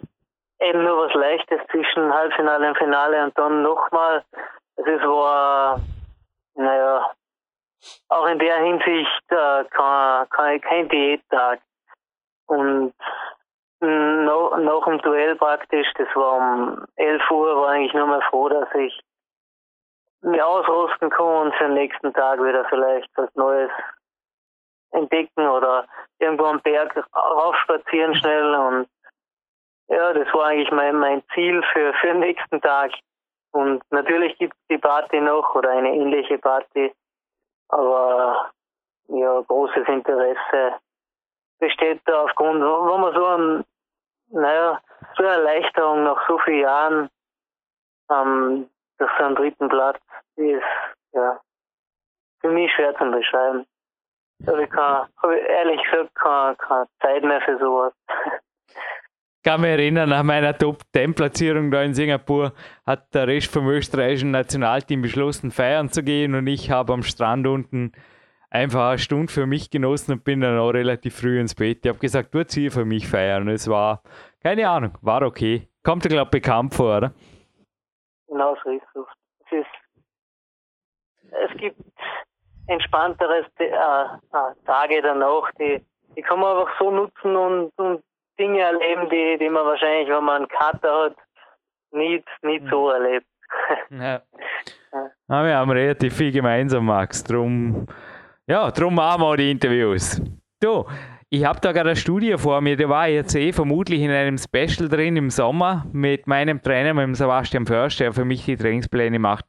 [0.64, 4.24] eben nur was Leichtes zwischen Halbfinale und Finale und dann nochmal.
[4.76, 5.80] Es ist war,
[6.54, 7.10] naja,
[8.08, 11.60] auch in der Hinsicht äh, kein, kein, kein Diättag.
[12.46, 12.94] Und
[13.80, 18.48] no, nach dem Duell praktisch, das war um 11 Uhr, war eigentlich nur mal froh,
[18.48, 19.00] dass ich
[20.22, 23.70] mir ausrüsten kann und für den nächsten Tag wieder vielleicht was Neues
[24.92, 25.86] entdecken oder
[26.18, 28.88] irgendwo am Berg raufspazieren schnell und
[29.88, 32.92] ja, das war eigentlich mein, mein Ziel für, für den nächsten Tag.
[33.52, 36.92] Und natürlich gibt es die Party noch oder eine ähnliche Party.
[37.68, 38.50] Aber
[39.08, 40.74] ja, großes Interesse
[41.58, 43.64] besteht da aufgrund, wenn man so ein,
[44.28, 44.80] naja,
[45.16, 47.10] so eine Erleichterung nach so vielen Jahren,
[48.10, 48.68] ähm,
[48.98, 50.00] dass so einen dritten Platz
[50.36, 50.62] ist,
[51.12, 51.40] ja,
[52.40, 53.66] für mich schwer zu beschreiben.
[54.46, 57.92] Aber ich kann, habe ehrlich gesagt keine, keine Zeit mehr für sowas.
[59.44, 62.52] Kann mich erinnern, nach meiner Top-10-Platzierung da in Singapur
[62.86, 67.46] hat der Rest vom österreichischen Nationalteam beschlossen, feiern zu gehen und ich habe am Strand
[67.46, 67.92] unten
[68.50, 71.80] einfach eine Stunde für mich genossen und bin dann auch relativ früh ins Bett.
[71.82, 73.42] Ich habe gesagt, du zieh für mich feiern.
[73.42, 74.02] Und es war,
[74.42, 75.68] keine Ahnung, war okay.
[75.82, 77.12] Kommt dir, glaube ich, bekannt vor, oder?
[78.28, 79.04] Genau so ist es.
[79.46, 81.80] Es, ist, es gibt
[82.68, 85.84] entspanntere äh, äh, Tage danach, die,
[86.16, 88.02] die kann man einfach so nutzen und, und
[88.38, 91.16] Dinge erleben, die, die man wahrscheinlich, wenn man einen Kater hat,
[91.92, 92.92] nicht, nicht so mhm.
[92.92, 93.26] erlebt.
[93.90, 94.22] ja.
[95.28, 95.44] ja.
[95.44, 97.22] wir haben relativ viel gemeinsam, Max.
[97.22, 97.86] Drum,
[98.46, 100.20] ja, drum machen wir die Interviews.
[100.60, 100.84] Du,
[101.34, 104.38] ich habe da gerade eine Studie vor mir, die war jetzt eh vermutlich in einem
[104.38, 108.56] Special drin im Sommer mit meinem Trainer, mit dem Sebastian Först, der für mich die
[108.56, 109.44] Trainingspläne macht.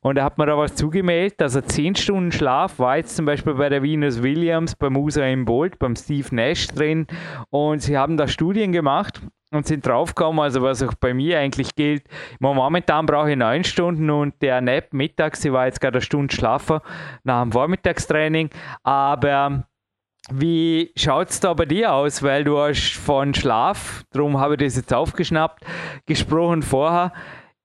[0.00, 3.54] Und er hat mir da was zugemeldet, also 10 Stunden Schlaf war jetzt zum Beispiel
[3.54, 7.06] bei der Venus Williams, beim Usain Bolt, beim Steve Nash drin.
[7.50, 9.20] Und sie haben da Studien gemacht
[9.52, 12.02] und sind draufgekommen, also was auch bei mir eigentlich gilt.
[12.40, 16.34] Momentan brauche ich neun Stunden und der Nap mittags, sie war jetzt gerade eine Stunde
[16.34, 16.80] schlafen
[17.22, 18.50] nach dem Vormittagstraining,
[18.82, 19.68] aber
[20.30, 22.22] wie schaut es da bei dir aus?
[22.22, 25.64] Weil du hast von Schlaf, darum habe ich das jetzt aufgeschnappt,
[26.06, 27.12] gesprochen vorher.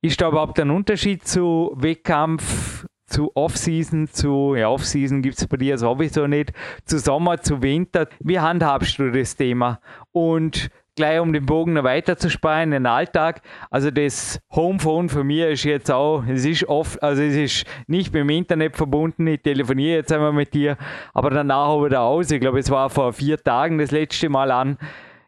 [0.02, 5.58] Ist da überhaupt ein Unterschied zu Wettkampf, zu Off-Season, zu, ja, Off-Season gibt es bei
[5.58, 6.52] dir sowieso nicht,
[6.86, 8.08] zu Sommer, zu Winter?
[8.20, 9.80] Wie handhabst du das Thema?
[10.12, 13.42] Und gleich um den Bogen noch weiter zu sparen, den Alltag.
[13.72, 18.14] Also das Homephone für mich ist jetzt auch, es ist oft, also es ist nicht
[18.14, 20.76] mit dem Internet verbunden, ich telefoniere jetzt einmal mit dir,
[21.14, 22.30] aber danach habe ich da aus.
[22.32, 24.78] Ich glaube, es war vor vier Tagen das letzte Mal an.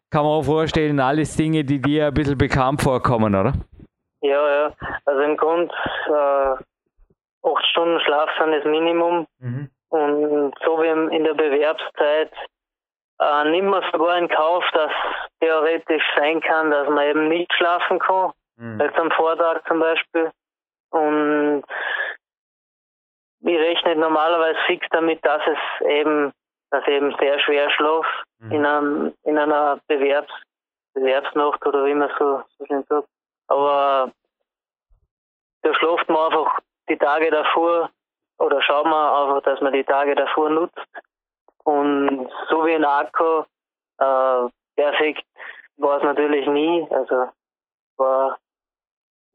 [0.09, 3.53] Kann man auch vorstellen, alles Dinge, die dir ein bisschen bekannt vorkommen, oder?
[4.21, 4.73] Ja, ja.
[5.05, 5.71] Also im Grund
[6.07, 6.63] äh,
[7.47, 9.27] acht Stunden Schlaf sind das Minimum.
[9.39, 9.69] Mhm.
[9.89, 12.31] Und so wie in der Bewerbszeit
[13.19, 14.91] äh, nimmt man sogar in Kauf, dass
[15.39, 18.31] theoretisch sein kann, dass man eben nicht schlafen kann.
[18.57, 18.79] Mhm.
[18.79, 20.31] Jetzt am Vortag zum Beispiel.
[20.91, 21.63] Und
[23.41, 26.33] ich rechne normalerweise fix damit, dass es eben,
[26.71, 28.05] dass eben sehr schwer Schlaf
[28.39, 28.51] mhm.
[28.51, 30.33] in, einem, in einer Bewerbs,
[30.93, 33.07] Bewerbsnacht oder wie man so, so schön sagt.
[33.47, 34.11] Aber
[35.61, 37.89] da schlaft man einfach die Tage davor
[38.39, 40.79] oder schaut man einfach, dass man die Tage davor nutzt.
[41.69, 43.43] Und so wie in Akku,
[43.99, 45.23] äh, perfekt
[45.77, 46.87] war es natürlich nie.
[46.89, 47.29] Also
[47.97, 48.39] war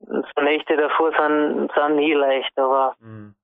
[0.00, 3.36] so Nächte davor sind, sind nie leicht, aber mhm.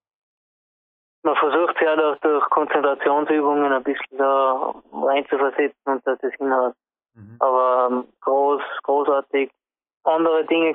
[1.22, 6.74] man versucht ja durch, durch Konzentrationsübungen ein bisschen da reinzuversetzen und dass das hinhaut.
[7.14, 7.37] Mhm.
[7.38, 9.53] Aber ähm, groß, großartig.
[10.03, 10.74] Andere Dinge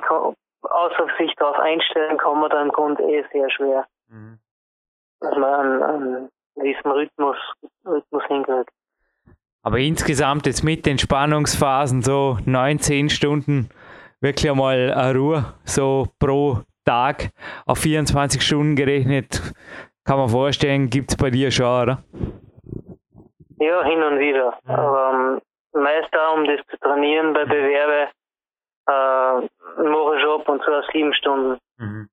[0.62, 3.86] außer sich darauf einstellen, kann man da im Grunde eh sehr schwer.
[4.08, 4.38] Mhm.
[5.20, 7.36] Dass man einen, einen gewissen Rhythmus,
[7.84, 8.70] Rhythmus hinkriegt.
[9.62, 13.68] Aber insgesamt jetzt mit den Spannungsphasen so 19 Stunden
[14.20, 17.30] wirklich einmal eine Ruhe, so pro Tag
[17.66, 19.42] auf 24 Stunden gerechnet,
[20.04, 21.98] kann man vorstellen, gibt es bei dir schon, oder?
[23.58, 24.56] Ja, hin und wieder.
[24.64, 24.70] Mhm.
[24.70, 25.40] Aber
[25.74, 28.10] ähm, meist auch, um das zu trainieren bei Bewerbe,
[28.88, 31.58] äh, mache ich ab und zu sieben Stunden.
[31.78, 32.08] Mhm.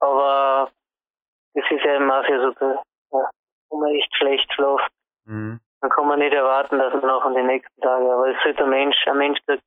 [0.00, 0.70] Aber
[1.54, 2.82] das ist ja immer für so,
[3.70, 4.90] wo man echt schlecht schläft.
[5.24, 5.60] Mhm.
[5.80, 8.60] Dann kann man nicht erwarten, dass man noch an den nächsten Tagen, aber es ist
[8.60, 9.60] ein Mensch, ein Mensch das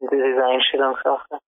[0.00, 1.38] ist eine Einstellungssache.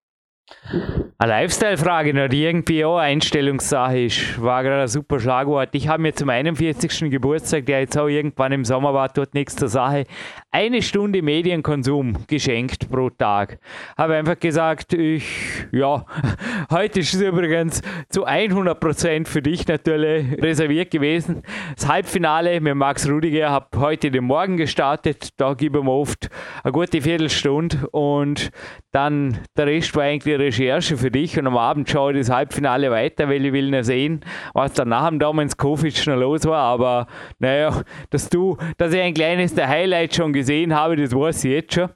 [1.19, 5.71] Eine Lifestyle-Frage, die irgendwie auch Einstellungssache ist, war gerade ein super Schlagwort.
[5.73, 7.11] Ich habe mir zum 41.
[7.11, 10.05] Geburtstag, der jetzt auch irgendwann im Sommer war, dort nächste Sache,
[10.53, 13.59] eine Stunde Medienkonsum geschenkt pro Tag.
[13.99, 15.25] Habe einfach gesagt, ich,
[15.73, 16.07] ja,
[16.71, 21.43] heute ist es übrigens zu 100% für dich natürlich reserviert gewesen.
[21.75, 25.31] Das Halbfinale mit Max Rudiger habe heute den Morgen gestartet.
[25.37, 26.31] Da geben wir oft
[26.63, 28.51] eine gute Viertelstunde und
[28.93, 32.91] dann der Rest war eigentlich Recherche für dich und am Abend schaue ich das Halbfinale
[32.91, 34.21] weiter, weil ich will noch sehen,
[34.53, 36.63] was danach am Damals Kovic noch los war.
[36.63, 37.07] Aber
[37.39, 41.53] naja, dass du, dass ich ein kleines der Highlight schon gesehen habe, das weiß ich
[41.53, 41.89] jetzt schon.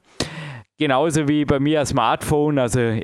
[0.77, 2.57] Genauso wie bei mir ein Smartphone.
[2.57, 2.99] Also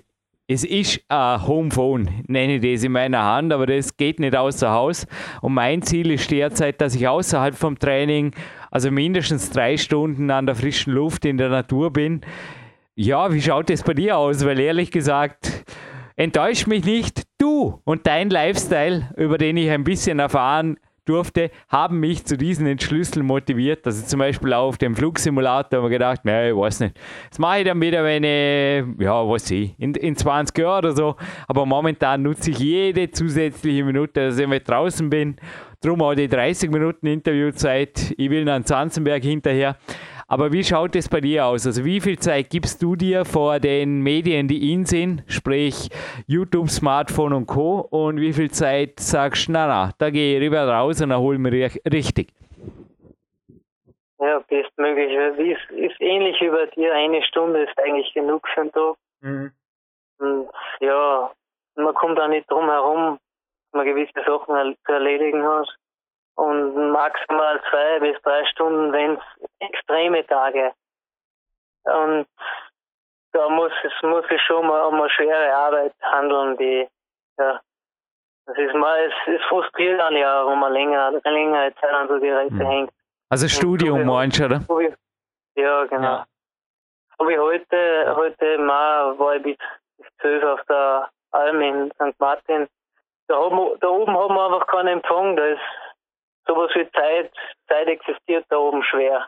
[0.48, 4.72] es ist ein Homephone, nenne ich das in meiner Hand, aber das geht nicht außer
[4.72, 5.06] Haus.
[5.42, 8.32] Und mein Ziel ist derzeit, dass ich außerhalb vom Training,
[8.72, 12.22] also mindestens drei Stunden an der frischen Luft in der Natur bin.
[12.96, 14.44] Ja, wie schaut es bei dir aus?
[14.44, 15.64] Weil ehrlich gesagt,
[16.18, 17.24] enttäuscht mich nicht.
[17.38, 22.68] Du und dein Lifestyle, über den ich ein bisschen erfahren durfte, haben mich zu diesen
[22.68, 23.86] Entschlüsseln motiviert.
[23.86, 27.00] Also zum Beispiel auch auf dem Flugsimulator haben wir gedacht, naja, ich weiß nicht.
[27.30, 30.94] Das mache ich dann wieder, wenn ich, ja, was ich, in, in 20 Jahren oder
[30.94, 31.16] so.
[31.48, 35.38] Aber momentan nutze ich jede zusätzliche Minute, dass ich mit draußen bin.
[35.80, 38.14] Drum auch die 30 Minuten Interviewzeit.
[38.18, 39.78] Ich will nach Zanzenberg hinterher.
[40.32, 41.68] Aber wie schaut es bei dir aus?
[41.68, 45.90] Also wie viel Zeit gibst du dir vor den Medien, die in sind, sprich
[46.26, 47.86] YouTube, Smartphone und Co.
[47.92, 51.38] Und wie viel Zeit sagst du, na na, da gehe ich rüber raus und erhole
[51.38, 52.30] mich richtig?
[54.20, 55.12] Ja, bestmöglich.
[55.12, 56.94] Es ist, ist ähnlich wie bei dir.
[56.94, 58.96] Eine Stunde ist eigentlich genug für einen Tag.
[59.20, 59.52] Mhm.
[60.20, 61.30] Und ja,
[61.76, 63.20] man kommt auch nicht drum herum,
[63.74, 65.68] man gewisse Sachen zu erledigen hat
[66.36, 70.74] und maximal zwei bis drei Stunden, wenn es extreme Tage.
[71.84, 72.28] Und
[73.34, 76.88] da muss es muss es schon mal um eine schwere Arbeit handeln, die
[77.38, 77.60] ja
[78.46, 82.20] das ist mal es, es frustriert dann ja, wenn man länger längere Zeit an so
[82.20, 82.68] Geräte mhm.
[82.68, 82.92] hängt.
[83.30, 84.62] Also Studium meinst du, oder?
[85.56, 86.04] ja, genau.
[86.04, 86.26] Ja.
[87.18, 89.58] So wie heute, heute mal war ich bis,
[89.98, 92.20] bis 12 auf der Alm in St.
[92.20, 92.68] Martin.
[93.28, 95.62] Da, haben, da oben haben wir einfach keinen Empfang, da ist
[96.52, 97.32] sowas wie Zeit,
[97.68, 99.28] Zeit existiert da oben schwer.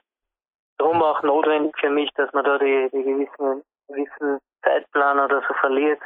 [0.78, 5.54] Darum auch notwendig für mich, dass man da die, die gewissen, gewissen Zeitplan oder so
[5.56, 6.02] verliert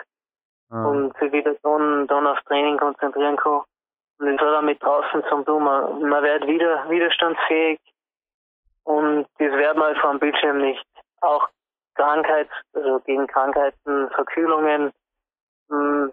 [0.70, 0.86] ah.
[0.86, 3.64] und sich wieder dann, dann aufs Training konzentrieren kann.
[4.20, 5.64] Und ich soll damit draußen zum tun.
[5.64, 7.80] Man, man wird wieder widerstandsfähig
[8.84, 10.86] und das wird man halt vor dem Bildschirm nicht.
[11.22, 11.48] Auch
[11.96, 14.92] Krankheit, also gegen Krankheiten, Verkühlungen.
[15.70, 16.12] Hm,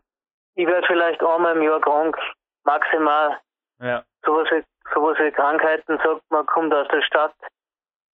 [0.54, 2.16] ich werde vielleicht einmal im Jahr krank,
[2.64, 3.38] maximal.
[3.80, 4.04] Ja.
[4.24, 7.34] Sowas wie sowas wie Krankheiten sagt, man kommt aus der Stadt,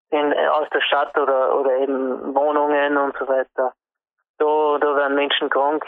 [0.09, 3.73] in, aus der Stadt oder, oder eben Wohnungen und so weiter.
[4.37, 5.85] Da, da werden Menschen krank.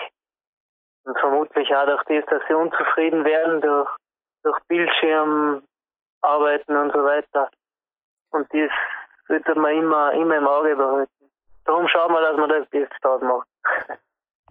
[1.06, 3.90] Und vermutlich auch durch das, dass sie unzufrieden werden, durch,
[4.44, 7.50] durch Bildschirmarbeiten und so weiter.
[8.32, 8.72] Und das
[9.28, 11.30] sollte man immer, immer im Auge behalten.
[11.66, 13.48] Darum schauen wir, dass man das Beste dort macht.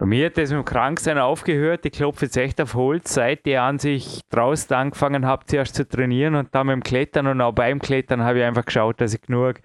[0.03, 1.87] Bei mir hat das mit dem Kranksein aufgehört.
[1.87, 5.89] Ich klopfe jetzt echt auf Holz, seit ich an sich draußen angefangen habe, zuerst zu
[5.89, 9.15] trainieren und dann mit dem Klettern und auch beim Klettern habe ich einfach geschaut, dass
[9.15, 9.61] ich genug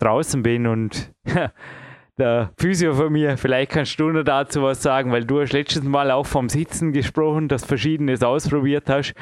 [0.00, 1.12] draußen bin und
[2.18, 5.84] der Physio von mir, vielleicht kannst du noch dazu was sagen, weil du hast letztes
[5.84, 9.14] Mal auch vom Sitzen gesprochen, dass Verschiedenes ausprobiert hast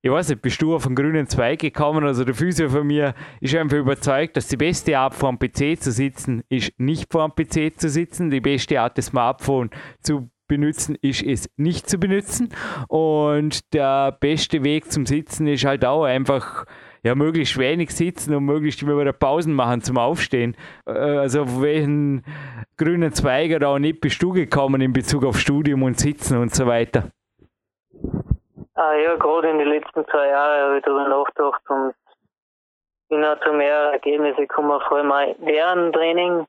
[0.00, 2.04] ich weiß nicht, bist du auf einen grünen Zweig gekommen?
[2.04, 5.80] Also der Physio von mir ist einfach überzeugt, dass die beste Art vor dem PC
[5.80, 8.30] zu sitzen ist nicht vor dem PC zu sitzen.
[8.30, 9.70] Die beste Art das Smartphone
[10.00, 12.48] zu benutzen ist es nicht zu benutzen.
[12.88, 16.64] Und der beste Weg zum Sitzen ist halt auch einfach
[17.02, 20.56] ja, möglichst wenig sitzen und möglichst immer wieder Pausen machen zum Aufstehen.
[20.86, 22.24] Äh, also auf welchen
[22.76, 26.54] grünen Zweig oder auch nicht bist du gekommen in Bezug auf Studium und Sitzen und
[26.54, 27.10] so weiter?
[28.78, 31.94] Ah, ja, gerade in den letzten zwei Jahren habe ich darüber nachgedacht und
[33.08, 36.46] bin auch zu mehr Ergebnisse gekommen, vor allem während Training,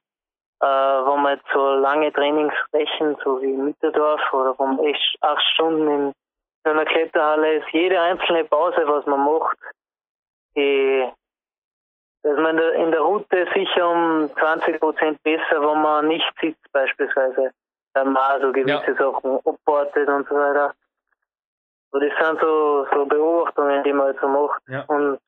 [0.62, 4.86] äh, wo man jetzt so lange Trainings sprechen, so wie in Mitterdorf oder wo man
[4.86, 6.14] echt acht Stunden in,
[6.66, 9.58] in einer Kletterhalle ist, jede einzelne Pause, was man macht,
[10.56, 11.10] die,
[12.22, 16.32] dass man in der, in der Route sicher um 20 Prozent besser, wenn man nicht
[16.40, 17.50] sitzt beispielsweise,
[17.96, 18.96] wenn man so gewisse ja.
[18.96, 20.76] Sachen abwartet und so weiter.
[21.92, 24.62] Das sind so, so Beobachtungen, die man so macht.
[24.68, 24.84] Ja.
[24.88, 25.20] Und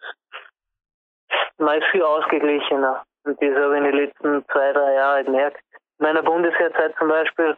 [1.57, 3.03] man ist viel ausgeglichener.
[3.23, 5.61] Und das habe ich in den letzten zwei, drei Jahren gemerkt.
[5.99, 7.57] In meiner Bundeswehrzeit zum Beispiel,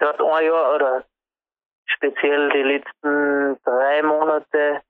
[0.00, 1.04] hat ein Jahr oder
[1.86, 4.82] speziell die letzten drei Monate,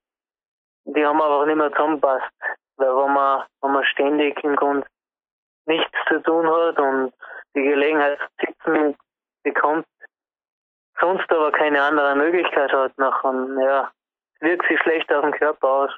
[0.85, 2.31] die haben einfach nicht mehr zusammengepasst.
[2.77, 4.87] Weil wenn man, wenn man ständig im Grunde
[5.65, 7.13] nichts zu tun hat und
[7.55, 8.97] die Gelegenheit zu sitzen
[9.43, 9.85] bekommt,
[11.01, 13.91] sonst aber keine andere Möglichkeit hat, nachher, ja,
[14.39, 15.91] wirkt sich schlecht auf den Körper aus.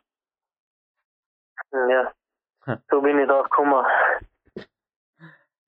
[1.72, 2.12] Ja,
[2.66, 2.78] hm.
[2.90, 3.86] so bin ich drauf gekommen.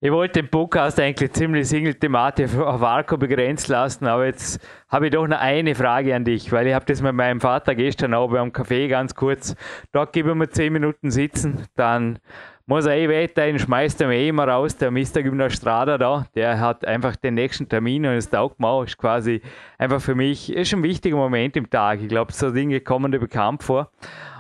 [0.01, 5.13] Ich wollte den Podcast eigentlich ziemlich single-thematisch auf Arco begrenzt lassen, aber jetzt habe ich
[5.13, 8.29] doch noch eine Frage an dich, weil ich habe das mit meinem Vater gestern auch
[8.29, 9.55] beim Café ganz kurz.
[9.93, 12.19] Dort geben wir zehn Minuten sitzen, dann
[12.67, 15.21] muss er eh weiterhin, schmeißt er mir eh immer raus, der Mr.
[15.21, 19.41] Gymnastrada da, der hat einfach den nächsten Termin und es taugt mir ist quasi
[19.77, 22.01] einfach für mich, ist ein wichtiger Moment im Tag.
[22.01, 23.91] Ich glaube, so Dinge kommen dir bekannt vor.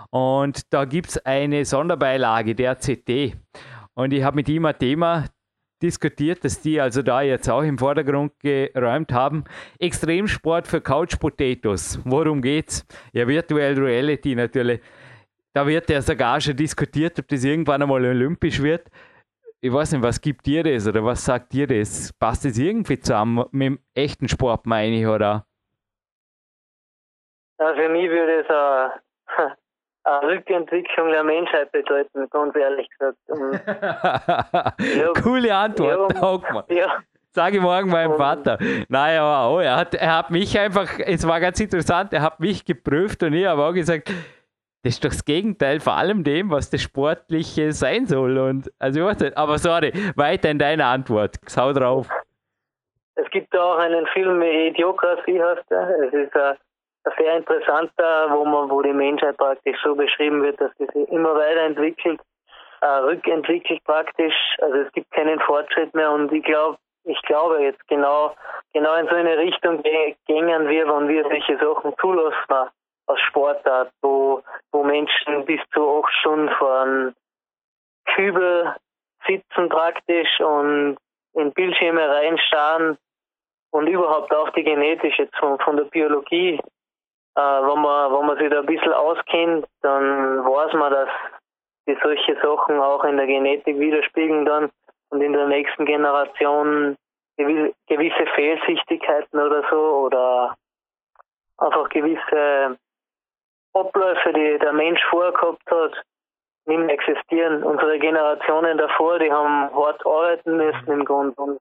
[0.09, 3.35] Und da gibt es eine Sonderbeilage, der CT.
[3.93, 5.25] Und ich habe mit ihm ein Thema
[5.81, 9.43] diskutiert, dass die also da jetzt auch im Vordergrund geräumt haben.
[9.79, 11.99] Extremsport für Couch Potatoes.
[12.05, 12.85] Worum geht's?
[13.13, 14.81] Ja, Virtual Reality natürlich.
[15.55, 18.89] Da wird ja sogar schon diskutiert, ob das irgendwann einmal olympisch wird.
[19.61, 22.11] Ich weiß nicht, was gibt dir das oder was sagt dir das?
[22.19, 25.45] Passt das irgendwie zusammen mit dem echten Sport, meine ich, oder?
[27.57, 28.93] Ja, für mich würde es eine,
[30.03, 33.17] eine Rückentwicklung der Menschheit bedeuten, ganz ehrlich gesagt.
[34.51, 36.13] hab, Coole Antwort,
[36.69, 37.03] ja, ja.
[37.31, 38.57] Sage ich morgen meinem Vater.
[38.89, 42.65] Naja, oh, er, hat, er hat mich einfach, es war ganz interessant, er hat mich
[42.65, 44.11] geprüft und ich habe auch gesagt,
[44.85, 48.37] das ist doch das Gegenteil vor allem dem, was das Sportliche sein soll.
[48.37, 51.37] Und also ich weiß nicht, aber sorry, weiter in deiner Antwort.
[51.57, 52.07] Hau drauf.
[53.15, 55.89] Es gibt auch einen Film, Idiokratie heißt er.
[56.05, 56.55] Es ist ein,
[57.05, 61.09] ein sehr interessanter, wo man, wo die Menschheit praktisch so beschrieben wird, dass sie sich
[61.09, 62.21] immer weiterentwickelt,
[62.81, 64.35] äh, rückentwickelt praktisch.
[64.61, 68.35] Also es gibt keinen Fortschritt mehr und ich glaube, ich glaube jetzt genau,
[68.73, 72.69] genau in so eine Richtung gängen wir, wenn wir solche Sachen zulassen
[73.07, 74.41] als Sportart, wo,
[74.71, 77.15] wo Menschen bis zu acht Stunden vor einem
[78.15, 78.75] Kübel
[79.27, 80.97] sitzen praktisch und
[81.33, 82.97] in Bildschirme reinstarren
[83.71, 86.59] und überhaupt auch die Genetik jetzt von, von der Biologie,
[87.35, 91.09] äh, wenn, man, wenn man sich da ein bisschen auskennt, dann weiß man, dass
[91.87, 94.71] die solche Sachen auch in der Genetik widerspiegeln dann
[95.09, 96.95] und in der nächsten Generation
[97.37, 100.55] gewisse Fehlsichtigkeiten oder so oder
[101.57, 102.77] einfach gewisse
[103.75, 105.93] Abläufe, die der Mensch vorher gehabt hat,
[106.65, 107.63] nicht mehr existieren.
[107.63, 111.59] Unsere Generationen davor, die haben hart arbeiten müssen im Grunde und,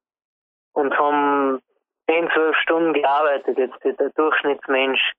[0.74, 1.60] und haben
[2.08, 5.12] 10, 12 Stunden gearbeitet, jetzt der Durchschnittsmensch.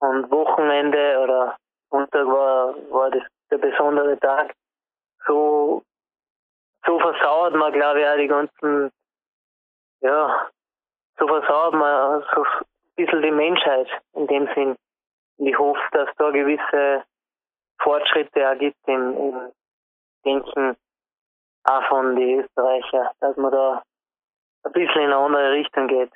[0.00, 1.56] Und Wochenende oder
[1.90, 4.54] Sonntag war, war das der besondere Tag.
[5.26, 5.82] So,
[6.86, 8.90] so versauert man, glaube ich, auch die ganzen,
[10.00, 10.48] ja,
[11.18, 12.64] so versauert man so ein
[12.96, 14.76] bisschen die Menschheit in dem Sinn.
[15.40, 17.02] Und ich hoffe, dass da gewisse
[17.82, 19.34] Fortschritte ergibt in, in,
[20.24, 20.76] denken
[21.64, 23.82] auch von den Österreichern, dass man da
[24.64, 26.10] ein bisschen in eine andere Richtung geht.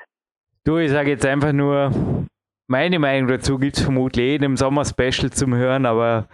[0.65, 1.91] Du, ich sage jetzt einfach nur,
[2.69, 6.29] meine Meinung dazu gibt es vermutlich eh dem Sommer-Special zum Hören, aber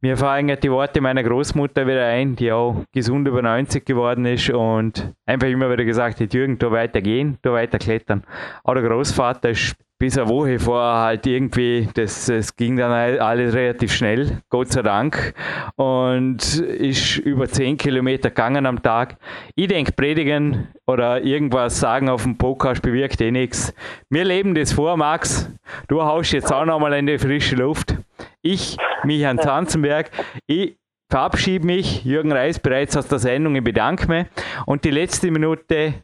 [0.00, 4.50] mir fallen die Worte meiner Großmutter wieder ein, die auch gesund über 90 geworden ist
[4.50, 8.24] und einfach immer wieder gesagt hat, Jürgen, da weiter gehen, da weiter klettern.
[8.64, 13.54] Auch der Großvater ist bis eine Woche vorher halt irgendwie, das, das ging dann alles
[13.54, 15.34] relativ schnell, Gott sei Dank,
[15.76, 19.16] und ist über 10 Kilometer gegangen am Tag.
[19.54, 23.72] Ich denke, predigen oder irgendwas sagen auf dem Podcast bewirkt eh nichts.
[24.10, 25.50] Wir leben das vor, Max.
[25.88, 27.96] Du haust jetzt auch nochmal in die frische Luft.
[28.42, 30.10] Ich, Michael Zanzenberg,
[30.46, 30.76] ich
[31.08, 34.26] verabschiede mich, Jürgen Reis bereits aus der Sendung, ich bedanke mich.
[34.66, 35.94] Und die letzte Minute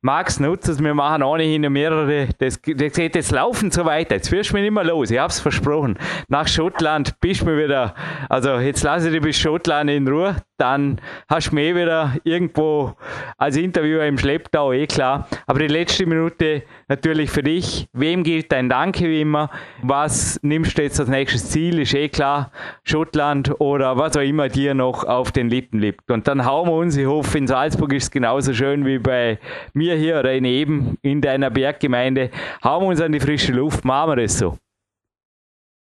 [0.00, 4.30] Max nutzt es, wir machen ohnehin mehrere, das, das geht jetzt laufen so weiter, jetzt
[4.30, 5.98] wirst du mich nicht mehr los, ich hab's versprochen.
[6.28, 7.94] Nach Schottland bist du mir wieder,
[8.28, 12.94] also jetzt lasse ich dich bis Schottland in Ruhe, dann hast du mich wieder irgendwo
[13.36, 15.28] als Interviewer im Schlepptau, eh klar.
[15.46, 17.88] Aber die letzte Minute natürlich für dich.
[17.92, 19.50] Wem gilt dein Danke wie immer?
[19.82, 21.78] Was nimmst du jetzt als nächstes Ziel?
[21.78, 22.50] Ist eh klar,
[22.84, 26.10] Schottland oder was auch immer dir noch auf den Lippen liegt.
[26.10, 29.38] Und dann hauen wir uns, ich hoffe, in Salzburg ist es genauso schön wie bei
[29.72, 32.30] mir hier oder in Eben in deiner Berggemeinde.
[32.64, 34.58] Hauen wir uns an die frische Luft, machen wir das so.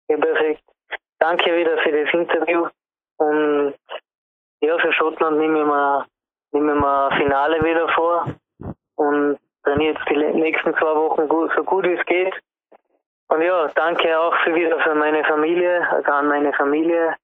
[0.09, 0.63] Ja, perfekt.
[1.19, 2.67] Danke wieder für das Interview.
[3.17, 3.75] Und
[4.61, 6.05] ja, für Schottland nehme ich mir,
[6.51, 8.25] nehme ich mir Finale wieder vor
[8.95, 12.33] und trainiere jetzt die nächsten zwei Wochen gut, so gut wie es geht.
[13.29, 17.15] Und ja, danke auch für wieder für meine Familie, also an meine Familie,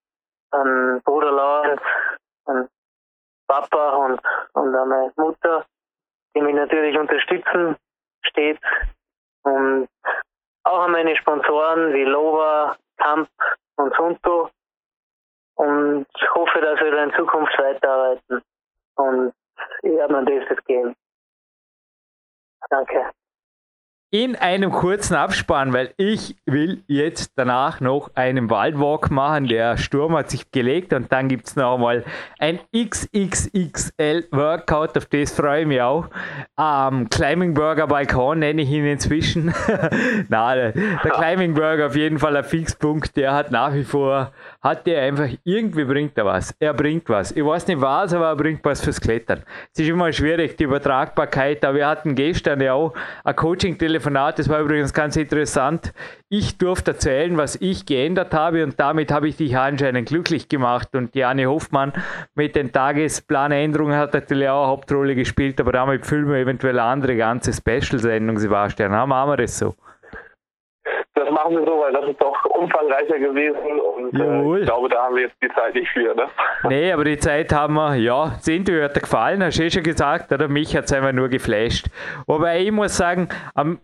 [0.51, 1.83] an Bruder Lawrence,
[2.45, 2.69] an
[3.47, 4.21] Papa und,
[4.53, 5.65] und an meine Mutter,
[6.35, 7.75] die mich natürlich unterstützen
[8.21, 8.59] steht.
[9.43, 9.87] Und
[10.63, 13.29] auch an meine Sponsoren wie Lova, Kamp
[13.77, 14.49] und Sunto,
[15.55, 18.41] und ich hoffe, dass wir in Zukunft weiterarbeiten.
[18.95, 19.33] Und
[19.81, 20.95] ich werde mir das geben.
[22.69, 23.11] Danke
[24.23, 29.47] in einem kurzen Abspann, weil ich will jetzt danach noch einen Waldwalk machen.
[29.47, 32.05] Der Sturm hat sich gelegt und dann gibt es noch mal
[32.39, 36.07] ein XXXL Workout, auf das freue ich mich auch.
[36.57, 39.53] Ähm, Climbing Burger Balkon nenne ich ihn inzwischen.
[40.29, 44.31] Na, der, der Climbing Burger auf jeden Fall ein Fixpunkt, der hat nach wie vor,
[44.65, 46.55] hat der einfach, irgendwie bringt er was.
[46.59, 47.31] Er bringt was.
[47.31, 49.43] Ich weiß nicht was, aber er bringt was fürs Klettern.
[49.71, 52.93] Es ist immer schwierig, die Übertragbarkeit, aber wir hatten gestern ja auch
[53.23, 55.93] ein Coaching-Telefon Telefonat, das war übrigens ganz interessant.
[56.29, 60.95] Ich durfte erzählen, was ich geändert habe und damit habe ich dich anscheinend glücklich gemacht.
[60.95, 61.93] Und Jane Hoffmann
[62.33, 66.89] mit den Tagesplanänderungen hat natürlich auch eine Hauptrolle gespielt, aber damit füllen wir eventuell eine
[66.89, 68.93] andere ganze Special-Sendung, Sebastian.
[68.93, 69.75] Haben wir das so?
[71.45, 75.03] Das machen wir so, weil das ist doch umfangreicher gewesen und äh, ich glaube, da
[75.03, 76.15] haben wir jetzt die Zeit nicht für.
[76.15, 76.27] Ne?
[76.69, 79.69] Nee, aber die Zeit haben wir, ja, das Interview hat dir gefallen, hast du eh
[79.69, 81.87] schon gesagt, oder mich hat es einfach nur geflasht.
[82.25, 83.79] Wobei ich muss sagen, am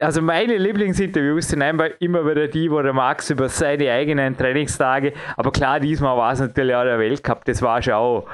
[0.00, 5.12] also meine Lieblingsinterviews sind einfach immer wieder die, wo der Max über seine eigenen Trainingstage,
[5.36, 8.26] aber klar, diesmal war es natürlich auch der Weltcup, das war schon auch,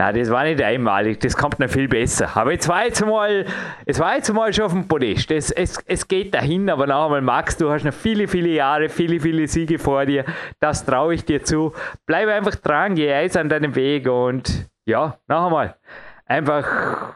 [0.00, 2.34] na, das war nicht einmalig, das kommt noch viel besser.
[2.34, 3.44] Aber jetzt war jetzt mal,
[3.84, 7.04] es war jetzt mal schon auf dem Podest, es, es, es geht dahin, aber noch
[7.04, 10.24] einmal, Max, du hast noch viele, viele Jahre, viele, viele Siege vor dir,
[10.58, 11.74] das traue ich dir zu.
[12.06, 15.76] Bleib einfach dran, geh eis an deinem Weg und ja, noch einmal,
[16.24, 17.14] einfach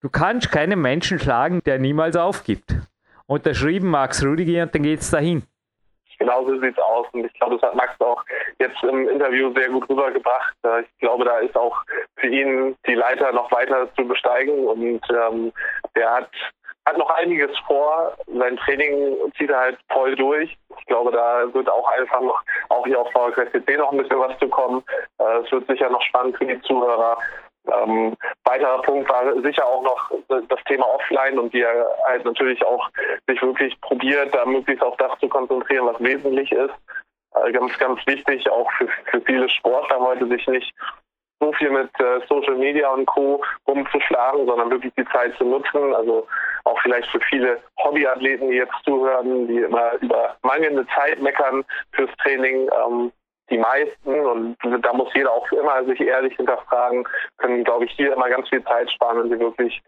[0.00, 2.74] Du kannst keinen Menschen schlagen, der niemals aufgibt.
[3.26, 5.42] Unterschrieben Max Rudiger und dann geht's dahin.
[6.20, 7.06] Genau so sieht es aus.
[7.12, 8.22] Und ich glaube, das hat Max auch
[8.58, 10.54] jetzt im Interview sehr gut rübergebracht.
[10.82, 11.76] Ich glaube, da ist auch
[12.16, 14.66] für ihn die Leiter noch weiter zu besteigen.
[14.66, 15.50] Und ähm,
[15.96, 16.30] der hat,
[16.86, 18.14] hat noch einiges vor.
[18.26, 20.54] Sein Training zieht er halt voll durch.
[20.78, 24.38] Ich glaube, da wird auch einfach noch, auch hier auf VQSCC noch ein bisschen was
[24.38, 24.84] zu kommen.
[25.18, 27.16] Äh, es wird sicher noch spannend für die Zuhörer.
[27.70, 32.88] Ähm, weiterer Punkt war sicher auch noch das Thema Offline und er halt natürlich auch
[33.26, 36.74] sich wirklich probiert, da möglichst auf das zu konzentrieren, was wesentlich ist.
[37.34, 40.74] Äh, ganz, ganz wichtig, auch für, für viele Sportler heute sich nicht
[41.40, 43.42] so viel mit äh, Social Media und Co.
[43.66, 45.94] rumzuschlagen, sondern wirklich die Zeit zu nutzen.
[45.94, 46.26] Also
[46.64, 52.10] auch vielleicht für viele Hobbyathleten, die jetzt zuhören, die immer über mangelnde Zeit meckern fürs
[52.22, 52.68] Training.
[52.86, 53.12] Ähm,
[53.50, 57.06] die meisten, und da muss jeder auch immer sich ehrlich hinterfragen,
[57.38, 59.82] können, glaube ich, hier immer ganz viel Zeit sparen, wenn sie wirklich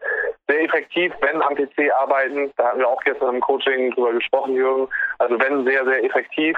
[0.47, 4.55] sehr effektiv, wenn am PC arbeiten, da hatten wir auch gestern im Coaching drüber gesprochen,
[4.55, 4.87] Jürgen,
[5.19, 6.57] also wenn sehr, sehr effektiv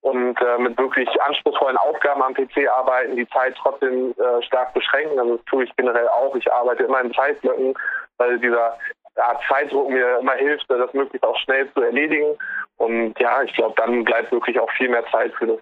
[0.00, 5.18] und äh, mit wirklich anspruchsvollen Aufgaben am PC arbeiten, die Zeit trotzdem äh, stark beschränken.
[5.18, 6.34] Also das tue ich generell auch.
[6.36, 7.74] Ich arbeite immer in Zeitblöcken,
[8.16, 8.78] weil dieser
[9.16, 12.36] Art Zeitdruck mir immer hilft, das möglichst auch schnell zu erledigen.
[12.76, 15.58] Und ja, ich glaube, dann bleibt wirklich auch viel mehr Zeit für das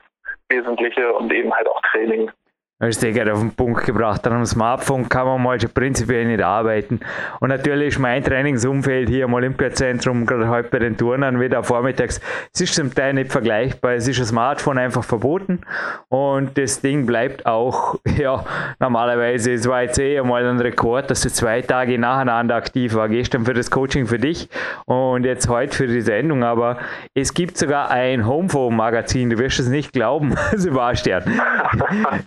[0.49, 2.31] Wesentliche und eben halt auch Training.
[2.79, 4.27] Das ist gerade auf den Punkt gebracht.
[4.27, 7.01] An einem Smartphone kann man mal schon prinzipiell nicht arbeiten.
[7.41, 12.21] Und natürlich ist mein Trainingsumfeld hier im Olympiazentrum, gerade heute bei den Turnern, wieder vormittags,
[12.53, 13.95] es ist zum Teil nicht vergleichbar.
[13.95, 15.61] Es ist ein Smartphone einfach verboten.
[16.09, 18.45] Und das Ding bleibt auch, ja,
[18.79, 23.09] normalerweise, es war jetzt eh einmal ein Rekord, dass du zwei Tage nacheinander aktiv war.
[23.09, 24.51] Gestern für das Coaching für dich
[24.85, 26.45] und jetzt heute für die Sendung.
[26.45, 26.77] Aber
[27.15, 31.23] es gibt sogar ein Homephone-Magazin, du wirst es nicht glauben, Sebastian.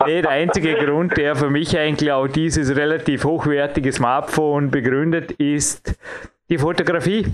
[0.08, 5.96] nee, einzige Grund, der für mich eigentlich auch dieses relativ hochwertige Smartphone begründet, ist
[6.50, 7.28] die Fotografie.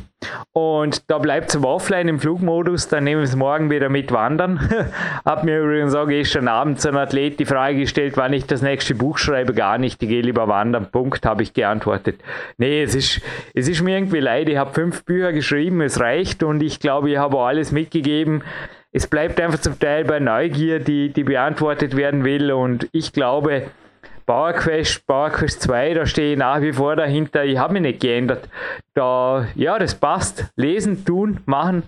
[0.51, 4.59] Und da bleibt es offline im Flugmodus, dann nehmen wir es morgen wieder mit wandern.
[5.25, 8.61] Hab mir übrigens auch gestern Abend so ein Athlet die Frage gestellt, wann ich das
[8.61, 9.53] nächste Buch schreibe.
[9.53, 10.91] Gar nicht, ich gehe lieber wandern.
[10.91, 12.19] Punkt, habe ich geantwortet.
[12.57, 13.21] Nee, es ist,
[13.53, 14.49] es ist mir irgendwie leid.
[14.49, 18.43] Ich habe fünf Bücher geschrieben, es reicht und ich glaube, ich habe alles mitgegeben
[18.95, 22.49] es bleibt einfach zum Teil bei Neugier, die, die beantwortet werden will.
[22.53, 23.63] Und ich glaube,
[24.25, 27.43] PowerQuest, PowerQuest 2, da stehe ich nach wie vor dahinter.
[27.45, 28.49] Ich habe mich nicht geändert.
[28.93, 30.45] Da, ja, das passt.
[30.55, 31.83] Lesen, tun, machen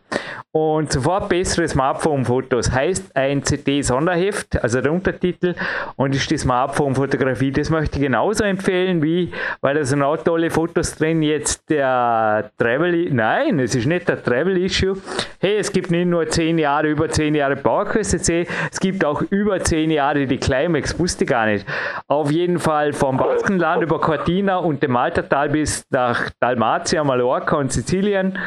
[0.51, 2.71] und sofort bessere Smartphone-Fotos.
[2.71, 5.55] Heißt ein CD-Sonderheft, also der Untertitel
[5.95, 7.51] und ist die Smartphone-Fotografie.
[7.51, 9.31] Das möchte ich genauso empfehlen wie,
[9.61, 14.21] weil da sind auch tolle Fotos drin, jetzt der Travel, nein, es ist nicht der
[14.21, 14.97] Travel-Issue.
[15.39, 19.21] Hey, es gibt nicht nur 10 Jahre, über 10 Jahre PowerQuest CC, es gibt auch
[19.29, 21.65] über 10 Jahre die Climax, wusste ich gar nicht.
[22.07, 27.71] Auf jeden Fall vom Baskenland über Cortina und dem Maltertal bis nach Dalmatia, Mallorca und
[27.71, 28.37] Sizilien.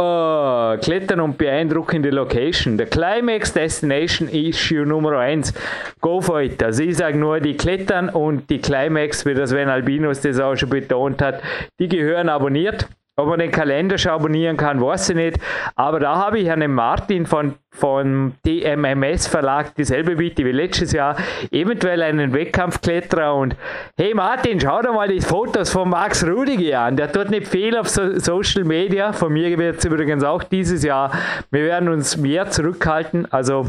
[0.00, 2.76] Uh, klettern und beeindruckende Location.
[2.76, 5.52] Der Climax Destination Issue Nummer 1.
[6.00, 6.62] Go for it.
[6.62, 10.56] Also ich sage nur, die Klettern und die Climax, wie das Sven Albinos das auch
[10.56, 11.42] schon betont hat,
[11.78, 12.88] die gehören abonniert.
[13.16, 15.38] Ob man den Kalender schon abonnieren kann, weiß ich nicht.
[15.76, 21.16] Aber da habe ich einen Martin von von DMMS Verlag dieselbe Bitte wie letztes Jahr,
[21.50, 23.56] eventuell einen Wettkampfkletterer und
[23.96, 27.76] hey Martin, schau dir mal die Fotos von Max Rudiger an, der tut nicht viel
[27.76, 31.12] auf so Social Media, von mir wird es übrigens auch dieses Jahr,
[31.50, 33.66] wir werden uns mehr zurückhalten, also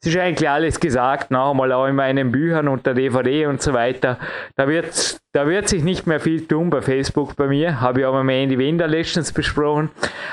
[0.00, 3.62] es ist eigentlich alles gesagt, noch einmal auch in meinen Büchern und der DVD und
[3.62, 4.18] so weiter,
[4.56, 8.06] da wird da wird sich nicht mehr viel tun bei Facebook bei mir, habe ich
[8.06, 9.90] auch mit Andy Winder letztens besprochen,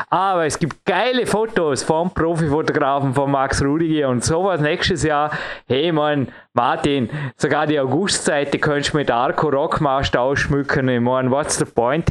[0.09, 5.31] aber es gibt geile Fotos vom Profifotografen Flughafen von Max Rudiger und sowas nächstes Jahr.
[5.67, 10.87] Hey man, Martin, sogar die Augustzeit, die könntest du mit Arco Rockmaster ausschmücken.
[10.89, 12.09] Ich meine, what's the point?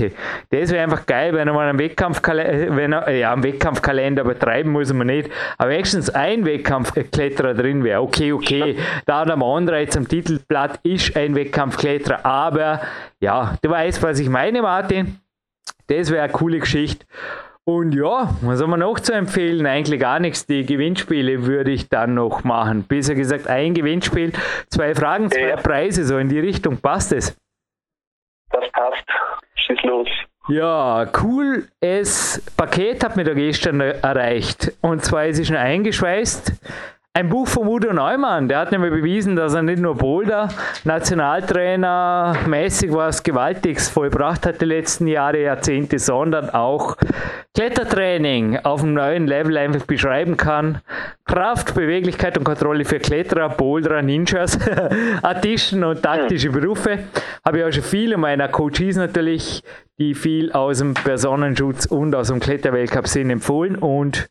[0.51, 5.07] Das wäre einfach geil, wenn mal einen Wettkampfkalender, er, ja, einen Wettkampfkalender betreiben muss man
[5.07, 8.03] nicht, aber wenigstens ein Wettkampfkletterer drin wäre.
[8.03, 8.77] Okay, okay,
[9.07, 12.81] da der jetzt am Titelblatt ist ein Wettkampfkletterer, aber
[13.21, 15.19] ja, du weißt, was ich meine, Martin.
[15.87, 17.05] Das wäre eine coole Geschichte.
[17.67, 19.67] Und ja, was haben wir noch zu empfehlen?
[19.67, 20.45] Eigentlich gar nichts.
[20.45, 22.85] Die Gewinnspiele würde ich dann noch machen.
[22.85, 24.33] Besser gesagt, ein Gewinnspiel,
[24.69, 25.57] zwei Fragen, zwei ja.
[25.57, 26.77] Preise, so in die Richtung.
[26.77, 27.37] Passt es?
[28.51, 29.05] Das passt.
[29.55, 30.09] Schieß los.
[30.49, 31.67] Ja, cool.
[31.81, 34.73] Das Paket hat mir da gestern erreicht.
[34.83, 36.53] Und zwar ist es schon eingeschweißt.
[37.17, 40.49] Ein Buch von Udo Neumann, der hat nämlich bewiesen, dass er nicht nur Boulder,
[40.83, 46.97] Nationaltrainer, mäßig was Gewaltiges vollbracht hat die letzten Jahre, Jahrzehnte, sondern auch
[47.55, 50.81] Klettertraining auf einem neuen Level einfach beschreiben kann.
[51.25, 54.59] Kraft, Beweglichkeit und Kontrolle für Kletterer, Boulderer, Ninjas,
[55.23, 56.99] Artisten und taktische Berufe.
[57.47, 59.63] Habe ich auch schon viele meiner Coaches natürlich,
[59.99, 63.77] die viel aus dem Personenschutz und aus dem Kletterweltcup sind, empfohlen.
[63.77, 64.29] Und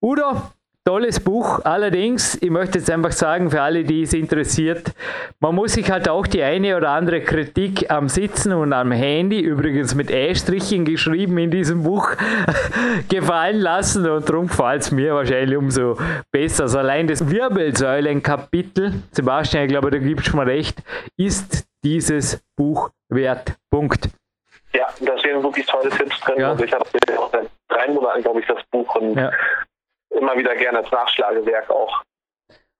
[0.00, 0.42] Udo,
[0.86, 1.60] Tolles Buch.
[1.64, 4.92] Allerdings, ich möchte jetzt einfach sagen, für alle, die es interessiert,
[5.40, 9.40] man muss sich halt auch die eine oder andere Kritik am Sitzen und am Handy,
[9.40, 12.10] übrigens mit E-Strichen geschrieben in diesem Buch,
[13.08, 15.96] gefallen lassen und darum gefällt es mir wahrscheinlich umso
[16.30, 16.64] besser.
[16.64, 20.82] Also allein das Wirbelsäulenkapitel, Sebastian, ich glaube, da gibst du mir recht,
[21.16, 23.54] ist dieses Buch wert.
[23.70, 24.10] Punkt.
[24.74, 26.34] Ja, da stehen wirklich tolle Tipps drin.
[26.40, 26.50] Ja.
[26.50, 26.84] Also ich habe
[27.16, 29.32] auch seit drei Monaten, glaube ich, das Buch und ja
[30.14, 32.02] immer wieder gerne als Nachschlagewerk auch.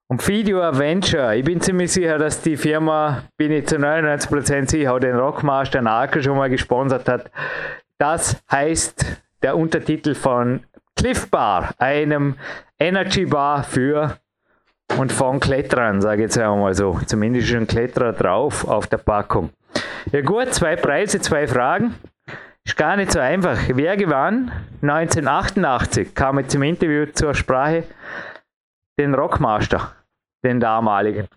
[0.07, 4.99] Und Video Adventure, ich bin ziemlich sicher, dass die Firma, bin ich zu 99% sicher,
[4.99, 7.31] den Rockmaster Narco schon mal gesponsert hat.
[7.97, 10.63] Das heißt der Untertitel von
[10.95, 12.35] Cliff Bar, einem
[12.79, 14.17] Energy Bar für
[14.97, 16.99] und von Kletterern, sage ich jetzt einmal so.
[17.05, 19.49] Zumindest schon Kletterer drauf auf der Packung.
[20.11, 21.95] Ja gut, zwei Preise, zwei Fragen.
[22.65, 23.57] Ist gar nicht so einfach.
[23.67, 24.51] Wer gewann?
[24.81, 27.83] 1988 kam jetzt im Interview zur Sprache
[28.99, 29.93] den Rockmaster,
[30.43, 31.27] den damaligen.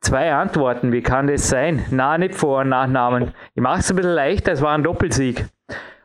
[0.00, 1.84] Zwei Antworten, wie kann das sein?
[1.90, 3.32] Na, nicht Vor- und Nachnamen.
[3.54, 5.46] Ich mache es ein bisschen leichter, es war ein Doppelsieg.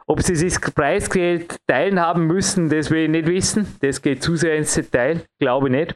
[0.05, 3.77] Ob sie sich Preisgeld teilen haben müssen, das will ich nicht wissen.
[3.81, 5.95] Das geht zu sehr ins Detail, glaube ich nicht.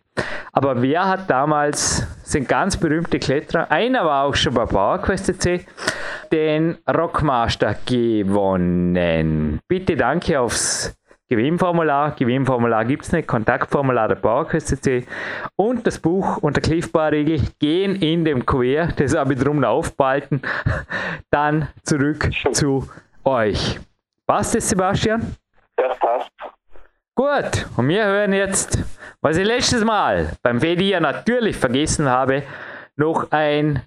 [0.51, 3.71] Aber wer hat damals sind ganz berühmte Kletterer.
[3.71, 5.65] Einer war auch schon bei PowerQuest CC,
[6.33, 9.59] den Rockmaster gewonnen.
[9.67, 10.97] Bitte danke aufs
[11.29, 12.15] Gewinnformular.
[12.15, 13.27] Gewinnformular gibt es nicht.
[13.27, 15.05] Kontaktformular der CC.
[15.55, 18.99] Und das Buch und der Cliffbar-Regel gehen in dem Kuvert.
[18.99, 20.41] Das habe ich drum aufbehalten.
[21.29, 22.89] Dann zurück zu
[23.23, 23.79] euch.
[24.25, 25.35] Passt das, Sebastian?
[25.75, 26.31] Das passt.
[27.15, 28.79] Gut, und wir hören jetzt,
[29.21, 32.41] was ich letztes Mal beim Fedi ja natürlich vergessen habe,
[32.95, 33.83] noch ein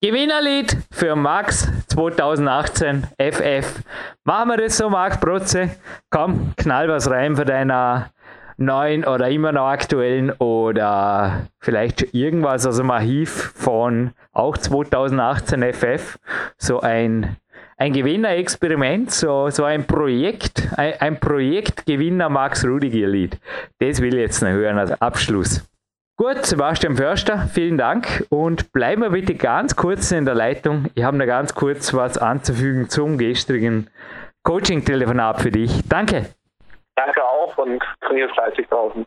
[0.00, 3.82] Gewinnerlied für Max 2018 FF.
[4.22, 5.70] Machen wir das so, Max Protze?
[6.08, 8.12] Komm, knall was rein für deiner
[8.58, 16.20] neuen oder immer noch aktuellen oder vielleicht irgendwas aus dem Archiv von auch 2018 FF.
[16.58, 17.36] So ein
[17.76, 23.38] ein Gewinnerexperiment, so, so ein Projekt, ein, ein Projektgewinner Max Rudiger Lied.
[23.80, 25.64] Das will ich jetzt noch hören als Abschluss.
[26.20, 30.86] Gut, Sebastian Förster, vielen Dank und bleiben wir bitte ganz kurz in der Leitung.
[30.96, 33.88] Ich habe noch ganz kurz was anzufügen zum gestrigen
[34.42, 35.88] Coaching-Telefonat für dich.
[35.88, 36.26] Danke.
[36.96, 39.06] Danke auch und trainiere fleißig draußen.